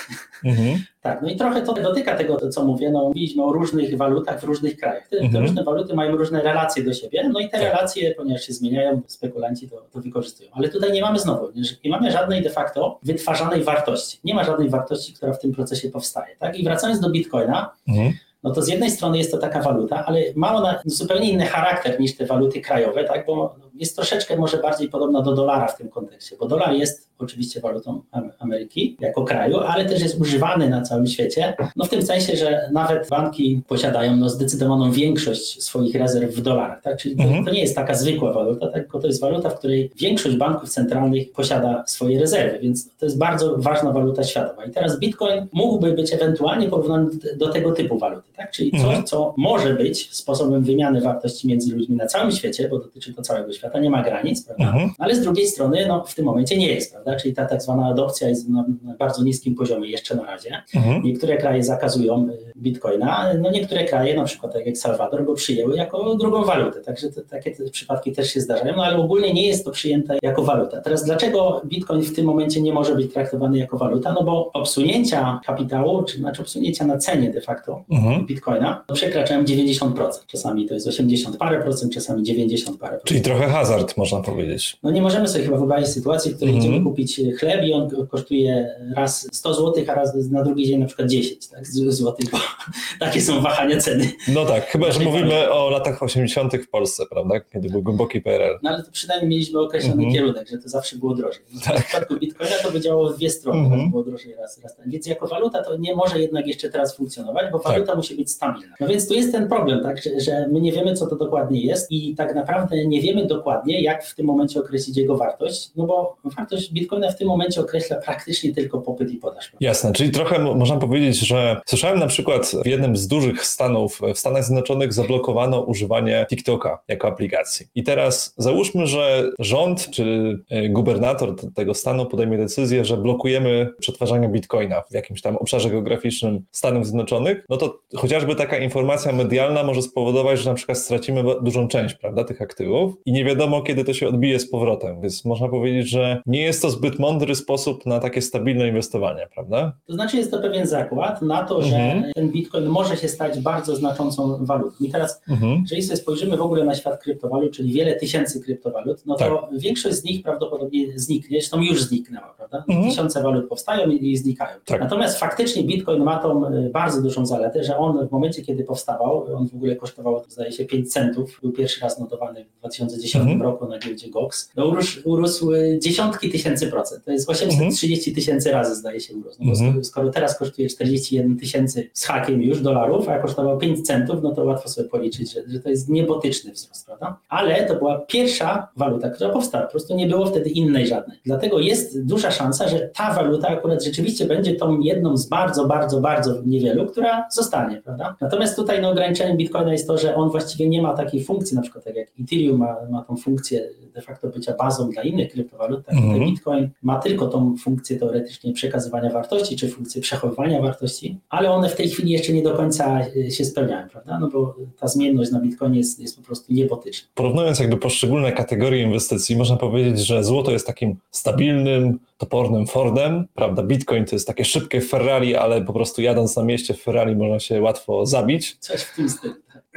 Mhm. 0.45 0.79
tak, 1.03 1.23
no 1.23 1.31
i 1.31 1.37
trochę 1.37 1.63
to 1.63 1.75
dotyka 1.75 2.17
tego, 2.17 2.49
co 2.49 2.65
mówię, 2.65 2.91
no 2.91 3.05
mówiliśmy 3.05 3.45
o 3.45 3.53
różnych 3.53 3.97
walutach 3.97 4.41
w 4.41 4.45
różnych 4.45 4.77
krajach. 4.77 5.09
Te, 5.09 5.17
te 5.17 5.25
mhm. 5.25 5.45
różne 5.45 5.65
waluty 5.65 5.95
mają 5.95 6.17
różne 6.17 6.43
relacje 6.43 6.85
do 6.85 6.95
siebie, 6.95 7.29
no 7.33 7.41
i 7.41 7.45
te 7.45 7.51
tak. 7.51 7.63
relacje, 7.63 8.15
ponieważ 8.15 8.47
się 8.47 8.53
zmieniają, 8.53 9.01
spekulanci 9.07 9.69
to, 9.69 9.87
to 9.93 10.01
wykorzystują. 10.01 10.51
Ale 10.53 10.69
tutaj 10.69 10.93
nie 10.93 11.03
mamy 11.03 11.19
znowu, 11.19 11.49
nie 11.85 11.91
mamy 11.91 12.11
żadnej 12.11 12.43
de 12.43 12.51
facto 12.51 12.99
wytwarzanej 13.03 13.63
wartości. 13.63 14.19
Nie 14.25 14.35
ma 14.35 14.45
żadnej 14.45 14.69
wartości, 14.69 15.13
która 15.13 15.33
w 15.33 15.39
tym 15.39 15.53
procesie 15.53 15.91
powstaje. 15.91 16.37
Tak? 16.37 16.59
I 16.59 16.64
wracając 16.65 17.01
do 17.01 17.11
Bitcoina, 17.11 17.71
mhm 17.89 18.13
no 18.45 18.51
to 18.51 18.63
z 18.63 18.69
jednej 18.69 18.91
strony 18.91 19.19
jest 19.19 19.31
to 19.31 19.39
taka 19.39 19.63
waluta, 19.63 20.05
ale 20.07 20.23
ma 20.37 20.55
ona 20.55 20.81
zupełnie 20.85 21.31
inny 21.31 21.47
charakter 21.47 22.01
niż 22.01 22.17
te 22.17 22.27
waluty 22.27 22.61
krajowe, 22.61 23.05
tak? 23.05 23.27
bo 23.27 23.57
jest 23.75 23.97
troszeczkę 23.97 24.37
może 24.37 24.59
bardziej 24.59 24.89
podobna 24.89 25.23
do 25.23 25.35
dolara 25.35 25.69
w 25.69 25.77
tym 25.77 25.89
kontekście, 25.89 26.37
bo 26.37 26.47
dolar 26.47 26.73
jest 26.73 27.09
oczywiście 27.19 27.61
walutą 27.61 28.03
Ameryki 28.39 28.97
jako 29.01 29.25
kraju, 29.25 29.59
ale 29.59 29.85
też 29.85 30.03
jest 30.03 30.21
używany 30.21 30.69
na 30.69 30.83
całym 30.83 31.07
świecie. 31.07 31.55
No 31.77 31.85
w 31.85 31.89
tym 31.89 32.03
sensie, 32.03 32.37
że 32.37 32.71
nawet 32.73 33.09
banki 33.09 33.63
posiadają 33.69 34.17
no, 34.17 34.29
zdecydowaną 34.29 34.93
większość 34.93 35.63
swoich 35.63 35.95
rezerw 35.95 36.35
w 36.35 36.41
dolarach. 36.41 36.83
Tak? 36.83 36.97
Czyli 36.97 37.17
to, 37.17 37.23
mhm. 37.23 37.45
to 37.45 37.51
nie 37.51 37.61
jest 37.61 37.75
taka 37.75 37.95
zwykła 37.95 38.33
waluta, 38.33 38.67
tak? 38.67 38.83
tylko 38.83 39.01
to 39.01 39.07
jest 39.07 39.21
waluta, 39.21 39.51
w 39.51 39.59
której 39.59 39.91
większość 39.97 40.37
banków 40.37 40.69
centralnych 40.69 41.33
posiada 41.33 41.85
swoje 41.87 42.21
rezerwy, 42.21 42.59
więc 42.59 42.97
to 42.99 43.07
jest 43.07 43.19
bardzo 43.19 43.57
ważna 43.59 43.93
waluta 43.93 44.25
światowa. 44.25 44.65
I 44.65 44.71
teraz 44.71 44.99
Bitcoin 44.99 45.47
mógłby 45.53 45.93
być 45.93 46.13
ewentualnie 46.13 46.69
porównany 46.69 47.11
do 47.37 47.49
tego 47.49 47.73
typu 47.73 47.99
waluty, 47.99 48.29
tak? 48.37 48.51
czyli 48.51 48.71
coś, 48.71 48.81
mhm. 48.81 49.05
co 49.05 49.35
może 49.37 49.75
być 49.75 50.17
sposobem 50.17 50.63
wymiany 50.65 51.01
wartości 51.01 51.49
między 51.49 51.77
ludźmi 51.77 51.97
na 51.97 52.07
całym 52.07 52.33
świecie, 52.33 52.69
bo 52.69 52.79
dotyczy 52.79 53.15
to 53.15 53.23
całego 53.23 53.53
świata, 53.53 53.64
nie 53.81 53.91
ma 53.91 54.03
granic, 54.03 54.45
prawda? 54.45 54.65
Mhm. 54.65 54.91
ale 54.99 55.15
z 55.15 55.21
drugiej 55.21 55.47
strony 55.47 55.87
no, 55.89 56.05
w 56.07 56.15
tym 56.15 56.25
momencie 56.25 56.59
nie 56.59 56.69
jest. 56.69 56.93
Prawda? 56.93 57.17
Czyli 57.17 57.35
ta 57.35 57.47
tak 57.47 57.63
zwana 57.63 57.87
adopcja 57.87 58.29
jest 58.29 58.49
na, 58.49 58.65
bardzo 58.99 59.23
niskim 59.23 59.55
poziomie 59.55 59.91
jeszcze 59.91 60.15
na 60.15 60.25
razie. 60.25 60.63
Mhm. 60.75 61.03
Niektóre 61.03 61.37
kraje 61.37 61.65
zakazują 61.65 62.29
y, 62.29 62.53
bitcoina, 62.57 63.35
no 63.41 63.51
niektóre 63.51 63.85
kraje, 63.85 64.17
na 64.17 64.25
przykład 64.25 64.53
tak 64.53 64.67
jak 64.67 64.79
Salwador, 64.79 65.25
go 65.25 65.35
przyjęły 65.35 65.77
jako 65.77 66.15
drugą 66.15 66.45
walutę. 66.45 66.81
Także 66.81 67.09
te, 67.09 67.23
takie 67.23 67.51
te 67.51 67.65
przypadki 67.65 68.13
też 68.13 68.33
się 68.33 68.41
zdarzają, 68.41 68.77
no 68.77 68.85
ale 68.85 68.97
ogólnie 68.97 69.35
nie 69.35 69.47
jest 69.47 69.65
to 69.65 69.71
przyjęte 69.71 70.19
jako 70.23 70.43
waluta. 70.43 70.81
Teraz 70.81 71.05
dlaczego 71.05 71.63
bitcoin 71.65 72.03
w 72.03 72.15
tym 72.15 72.27
momencie 72.27 72.61
nie 72.61 72.73
może 72.73 72.95
być 72.95 73.13
traktowany 73.13 73.59
jako 73.59 73.79
waluta? 73.79 74.13
No 74.13 74.25
bo 74.25 74.53
obsunięcia 74.53 75.41
kapitału, 75.47 76.03
czy 76.03 76.19
znaczy 76.19 76.43
obsunięcia 76.43 76.87
na 76.87 76.99
cenie 76.99 77.31
de 77.31 77.41
facto 77.41 77.85
mhm. 77.91 78.27
bitcoina 78.27 78.85
przekraczają 78.93 79.43
90%. 79.43 80.27
Czasami 80.27 80.67
to 80.67 80.75
jest 80.75 80.87
80 80.87 81.37
parę 81.37 81.63
procent, 81.63 81.93
czasami 81.93 82.23
90 82.23 82.79
parę 82.79 82.99
procent. 82.99 83.09
Czyli 83.09 83.21
trochę 83.21 83.47
hazard 83.55 83.97
można 83.97 84.21
powiedzieć. 84.21 84.77
No 84.83 84.91
nie 84.91 85.03
możemy 85.03 85.29
sobie 85.29 85.45
chyba 85.45 85.57
wyobrazić 85.57 85.89
sytuacji, 85.89 86.33
w 86.33 86.37
której 86.37 86.55
mhm. 86.55 86.73
idziemy 86.73 86.85
kupić 86.91 87.21
chleb 87.39 87.65
i 87.65 87.73
on 87.73 87.91
kosztuje 88.09 88.77
raz 88.97 89.29
100 89.33 89.55
zł, 89.55 89.85
a 89.89 89.95
raz 89.95 90.31
na 90.31 90.43
drugi 90.43 90.67
dzień 90.67 90.81
na 90.81 90.87
przykład 90.87 91.09
10 91.09 91.49
tak, 91.49 91.67
złotych, 91.67 92.31
bo 92.31 92.39
takie 93.07 93.21
są 93.21 93.41
wahania 93.41 93.81
ceny. 93.81 94.11
No 94.29 94.45
tak, 94.45 94.67
chyba, 94.67 94.93
że 94.93 95.01
mówimy 95.01 95.51
o 95.51 95.71
latach 95.71 96.03
80. 96.03 96.57
w 96.57 96.69
Polsce, 96.69 97.05
prawda, 97.11 97.41
kiedy 97.41 97.71
był 97.71 97.83
głęboki 97.83 98.21
PRL. 98.21 98.59
No 98.63 98.71
ale 98.71 98.83
to 98.83 98.91
przynajmniej 98.91 99.31
mieliśmy 99.31 99.61
określony 99.61 99.95
mm 99.95 100.11
-hmm. 100.11 100.15
kierunek, 100.15 100.49
że 100.49 100.59
to 100.59 100.69
zawsze 100.69 100.97
było 100.97 101.15
drożej. 101.15 101.43
No, 101.55 101.61
tak. 101.65 101.81
W 101.81 101.85
przypadku 101.85 102.17
Bitcoina 102.17 102.57
to 102.63 102.71
by 102.71 102.81
działało 102.81 103.11
w 103.11 103.17
dwie 103.17 103.31
strony, 103.31 103.67
mm 103.67 103.81
-hmm. 103.81 103.91
było 103.91 104.03
drożej 104.05 104.35
raz, 104.35 104.61
raz. 104.63 104.77
Więc 104.87 105.07
jako 105.07 105.27
waluta 105.27 105.65
to 105.65 105.77
nie 105.77 105.95
może 105.97 106.21
jednak 106.21 106.47
jeszcze 106.47 106.71
teraz 106.71 106.97
funkcjonować, 106.97 107.53
bo 107.53 107.59
waluta 107.59 107.87
tak. 107.87 107.97
musi 107.97 108.17
być 108.17 108.31
stabilna. 108.31 108.75
No 108.81 108.87
więc 108.87 109.09
tu 109.09 109.15
jest 109.15 109.33
ten 109.33 109.49
problem, 109.49 109.83
tak, 109.83 110.03
że, 110.03 110.21
że 110.21 110.49
my 110.53 110.61
nie 110.61 110.73
wiemy, 110.73 110.95
co 110.95 111.07
to 111.07 111.17
dokładnie 111.17 111.61
jest 111.61 111.93
i 111.93 112.15
tak 112.15 112.35
naprawdę 112.35 112.87
nie 112.87 113.01
wiemy 113.01 113.27
dokładnie, 113.27 113.44
jak 113.67 114.05
w 114.05 114.15
tym 114.15 114.27
momencie 114.27 114.61
określić 114.61 114.97
jego 114.97 115.17
wartość, 115.17 115.71
no 115.77 115.87
bo 115.87 116.17
wartość 116.25 116.73
Bitcoina 116.73 117.11
w 117.11 117.19
tym 117.19 117.29
momencie 117.29 117.61
określa 117.61 117.97
praktycznie 117.97 118.55
tylko 118.55 118.81
popyt 118.81 119.11
i 119.11 119.17
podaż. 119.17 119.53
Jasne, 119.61 119.93
czyli 119.93 120.11
trochę 120.11 120.39
można 120.39 120.77
powiedzieć, 120.77 121.19
że 121.19 121.61
słyszałem 121.67 121.99
na 121.99 122.07
przykład 122.07 122.53
w 122.65 122.67
jednym 122.67 122.97
z 122.97 123.09
dużych 123.09 123.47
stanów 123.47 124.01
w 124.15 124.19
Stanach 124.19 124.45
Zjednoczonych 124.45 124.93
zablokowano 124.93 125.61
używanie 125.61 126.27
TikToka 126.29 126.79
jako 126.89 127.09
aplikacji. 127.09 127.67
I 127.75 127.83
teraz 127.83 128.35
załóżmy, 128.37 128.87
że 128.87 129.31
rząd 129.39 129.91
czy 129.91 130.39
e, 130.51 130.69
gubernator 130.69 131.37
tego 131.55 131.75
stanu 131.75 132.07
podejmie 132.07 132.39
decyzję, 132.39 132.85
że 132.85 132.97
blokujemy 132.97 133.69
przetwarzanie 133.79 134.29
bitcoina 134.29 134.83
w 134.91 134.95
jakimś 134.95 135.21
tam 135.21 135.37
obszarze 135.37 135.71
geograficznym 135.71 136.45
Stanów 136.53 136.87
Zjednoczonych, 136.87 137.45
no 137.49 137.57
to 137.57 137.79
chociażby 137.97 138.37
taka 138.37 138.59
informacja 138.59 139.13
medialna 139.13 139.63
może 139.63 139.83
spowodować, 139.83 140.39
że 140.39 140.51
na 140.51 140.57
przykład 140.57 140.79
stracimy 140.79 141.25
dużą 141.43 141.69
część, 141.69 141.95
prawda, 141.95 142.25
tych 142.25 142.43
aktywów 142.43 142.95
i 143.07 143.13
nie 143.13 143.25
wiadomo, 143.25 143.34
kiedy 143.63 143.85
to 143.85 143.95
się 143.95 144.09
odbije 144.09 144.39
z 144.41 144.51
powrotem. 144.51 145.01
Więc 145.01 145.25
można 145.25 145.49
powiedzieć, 145.49 145.91
że 145.91 146.23
nie 146.27 146.43
jest 146.43 146.63
to 146.63 146.71
zbyt 146.71 146.99
mądry 146.99 147.35
sposób 147.35 147.87
na 147.87 148.01
takie 148.01 148.23
stabilne 148.23 148.69
inwestowanie, 148.69 149.29
prawda? 149.35 149.73
To 149.87 149.93
znaczy 149.95 150.17
jest 150.17 150.31
to 150.31 150.41
pewien 150.41 150.67
zakład 150.67 151.23
na 151.23 151.45
to, 151.45 151.63
że 151.63 151.77
mhm. 151.77 152.13
ten 152.15 152.31
bitcoin 152.31 152.67
może 152.67 152.97
się 152.97 153.09
stać 153.09 153.41
bardzo 153.41 153.77
znaczącą 153.77 154.45
walutą. 154.45 154.77
I 154.81 154.91
teraz, 154.91 155.23
mhm. 155.29 155.61
jeżeli 155.61 155.83
sobie 155.83 155.97
spojrzymy 155.97 156.37
w 156.37 156.43
ogóle 156.43 156.65
na 156.65 156.75
świat 156.75 157.03
kryptowalut, 157.03 157.53
czyli 157.53 157.73
wiele 157.73 157.95
tysięcy 157.95 158.41
kryptowalut, 158.41 159.07
no 159.07 159.15
to 159.15 159.49
tak. 159.51 159.61
większość 159.61 159.97
z 159.97 160.05
nich 160.05 160.23
prawdopodobnie 160.23 160.99
zniknie, 160.99 161.41
zresztą 161.41 161.61
już 161.61 161.83
zniknęła, 161.83 162.35
prawda? 162.37 162.65
Mhm. 162.69 162.91
Tysiące 162.91 163.23
walut 163.23 163.49
powstają 163.49 163.91
i, 163.91 164.17
znikają. 164.17 164.59
Tak. 164.65 164.81
Natomiast 164.81 165.19
faktycznie 165.19 165.65
bitcoin 165.65 166.03
ma 166.03 166.19
tą 166.19 166.47
e, 166.47 166.71
bardzo 166.71 167.03
dużą 167.03 167.27
zaletę, 167.27 167.65
że 167.65 167.77
on 167.77 168.09
w 168.09 168.11
momencie, 168.11 168.43
kiedy 168.43 168.65
powstawał, 168.65 169.37
on 169.37 169.49
w 169.49 169.55
ogóle 169.55 169.77
kosztował, 169.77 170.23
zdaje 170.29 170.53
się, 170.53 170.65
5 170.65 170.93
centów, 170.93 171.41
był 171.43 171.53
pierwszy 171.53 171.81
raz 171.81 171.99
notowany 171.99 172.45
w 172.45 172.59
2010 172.59 173.24
mhm. 173.33 173.43
roku 173.43 173.69
na 173.69 173.79
giełdzie 173.79 174.11
GOX, 174.11 174.51
no 174.57 174.67
urósł, 174.67 175.01
urósł 175.05 175.53
dziesiątki 175.79 176.31
tysięcy 176.31 176.67
procent. 176.67 177.05
To 177.05 177.13
jest 177.13 177.31
830 177.31 178.11
mhm. 178.11 178.15
tysięcy 178.15 178.53
razy 178.53 178.75
zdaje 178.75 179.01
się 179.01 179.15
urósł. 179.15 179.37
No 179.41 179.47
bo 179.47 179.53
mhm. 179.53 179.71
skoro, 179.71 179.85
skoro, 179.85 180.11
teraz 180.11 180.39
kosztuje 180.39 180.69
41 180.69 181.37
tysięcy 181.37 181.91
z 181.93 182.05
hakiem 182.05 182.43
już 182.43 182.61
dolarów, 182.61 183.09
a 183.09 183.19
kosztował 183.19 183.59
5 183.59 183.87
centów, 183.87 184.23
no 184.23 184.35
to 184.35 184.45
łatwo 184.45 184.69
sobie 184.69 184.89
policzyć, 184.89 185.33
że, 185.33 185.41
że 185.49 185.61
to 185.61 185.71
jest 185.71 185.89
niebotyczny 185.89 186.53
wzrost, 186.53 186.87
prawda? 186.87 187.17
Ale 187.29 187.67
to 187.67 187.75
była 187.75 187.99
pierwsza 187.99 188.69
waluta, 188.77 189.11
która 189.11 189.31
powstała. 189.31 189.65
Po 189.65 189.71
prostu 189.71 189.97
nie 189.97 190.07
było 190.07 190.27
wtedy 190.27 190.51
innej 190.51 190.87
żadnej. 190.87 191.19
Dlatego 191.25 191.59
jest 191.59 192.05
duża 192.05 192.31
szansa, 192.31 192.69
że 192.69 192.91
ta 192.95 193.15
waluta 193.15 193.49
akurat 193.49 193.85
rzeczywiście 193.85 194.27
będzie 194.27 194.55
tą 194.55 194.81
jedną 194.81 195.17
z 195.17 195.27
bardzo, 195.27 195.67
bardzo, 195.67 196.01
bardzo 196.01 196.43
niewielu, 196.47 196.87
która 196.87 197.29
zostanie, 197.31 197.83
prawda? 197.85 198.17
Natomiast 198.21 198.57
tutaj 198.57 198.83
no, 198.83 198.91
ograniczeniem 198.91 199.37
Bitcoina 199.37 199.73
jest 199.73 199.87
to, 199.87 199.99
że 199.99 200.15
on 200.15 200.31
właściwie 200.31 200.69
nie 200.69 200.83
ma 200.83 200.95
takiej 200.95 201.25
funkcji, 201.25 201.57
na 201.57 201.63
przykład 201.63 201.85
tak 201.85 201.97
jak 201.97 202.09
Ethereum 202.21 202.59
ma, 202.59 202.77
ma 202.91 203.03
tą 203.03 203.14
funkcję 203.17 203.71
de 203.95 204.03
facto 204.03 204.29
bycia 204.29 204.55
bazą 204.59 204.91
dla 204.91 205.03
innych 205.03 205.33
kryptowalut, 205.33 205.87
tak 205.87 205.95
-hmm. 205.95 206.27
Bitcoin 206.27 206.69
ma 206.83 206.99
tylko 206.99 207.27
tą 207.27 207.57
funkcję 207.57 207.99
teoretycznie 207.99 208.53
przekazywania 208.53 209.11
wartości, 209.11 209.57
czy 209.57 209.69
funkcję 209.69 210.03
przechowywania 210.03 210.63
wartości, 210.63 211.19
ale 211.29 211.51
one 211.51 211.69
w 211.69 211.77
tej 211.77 211.89
chwili 211.89 212.11
jeszcze 212.11 212.33
nie 212.33 212.43
do 212.43 212.55
końca 212.55 213.01
e, 213.27 213.31
się 213.31 213.45
spełniają, 213.45 213.89
prawda? 213.89 214.19
No 214.19 214.29
bo 214.29 214.57
ta 214.79 214.89
zmienność 214.89 215.31
na 215.31 215.41
Bitcoinie 215.41 215.79
jest, 215.79 216.01
jest 216.01 216.17
po 216.17 216.23
prostu 216.23 216.53
niebotyczna. 216.53 217.09
Porównując 217.15 217.59
jakby 217.59 217.77
poszczególne 217.77 218.33
kategorie 218.33 218.83
inwestycji, 218.83 219.37
można 219.37 219.57
powiedzieć, 219.57 219.99
że 219.99 220.25
złoto 220.25 220.51
jest 220.51 220.67
takim 220.67 220.97
stabilnym, 221.11 221.99
topornym 222.19 222.67
Fordem, 222.67 223.27
prawda? 223.35 223.63
Bitcoin 223.63 224.05
to 224.05 224.17
jest 224.17 224.27
takie 224.27 224.45
szybkie 224.45 224.81
Ferrari, 224.81 225.37
ale 225.37 225.63
po 225.63 225.73
prostu 225.73 226.03
jadąc 226.03 226.37
na 226.37 226.45
mieście 226.45 226.75
w 226.75 226.83
Ferrari 226.83 227.17
można 227.17 227.41
się 227.41 227.63
łatwo 227.63 228.07
zabić. 228.07 228.57
Coś 228.61 228.81
w 228.81 228.97
tym 228.97 229.09
stylu. 229.09 229.35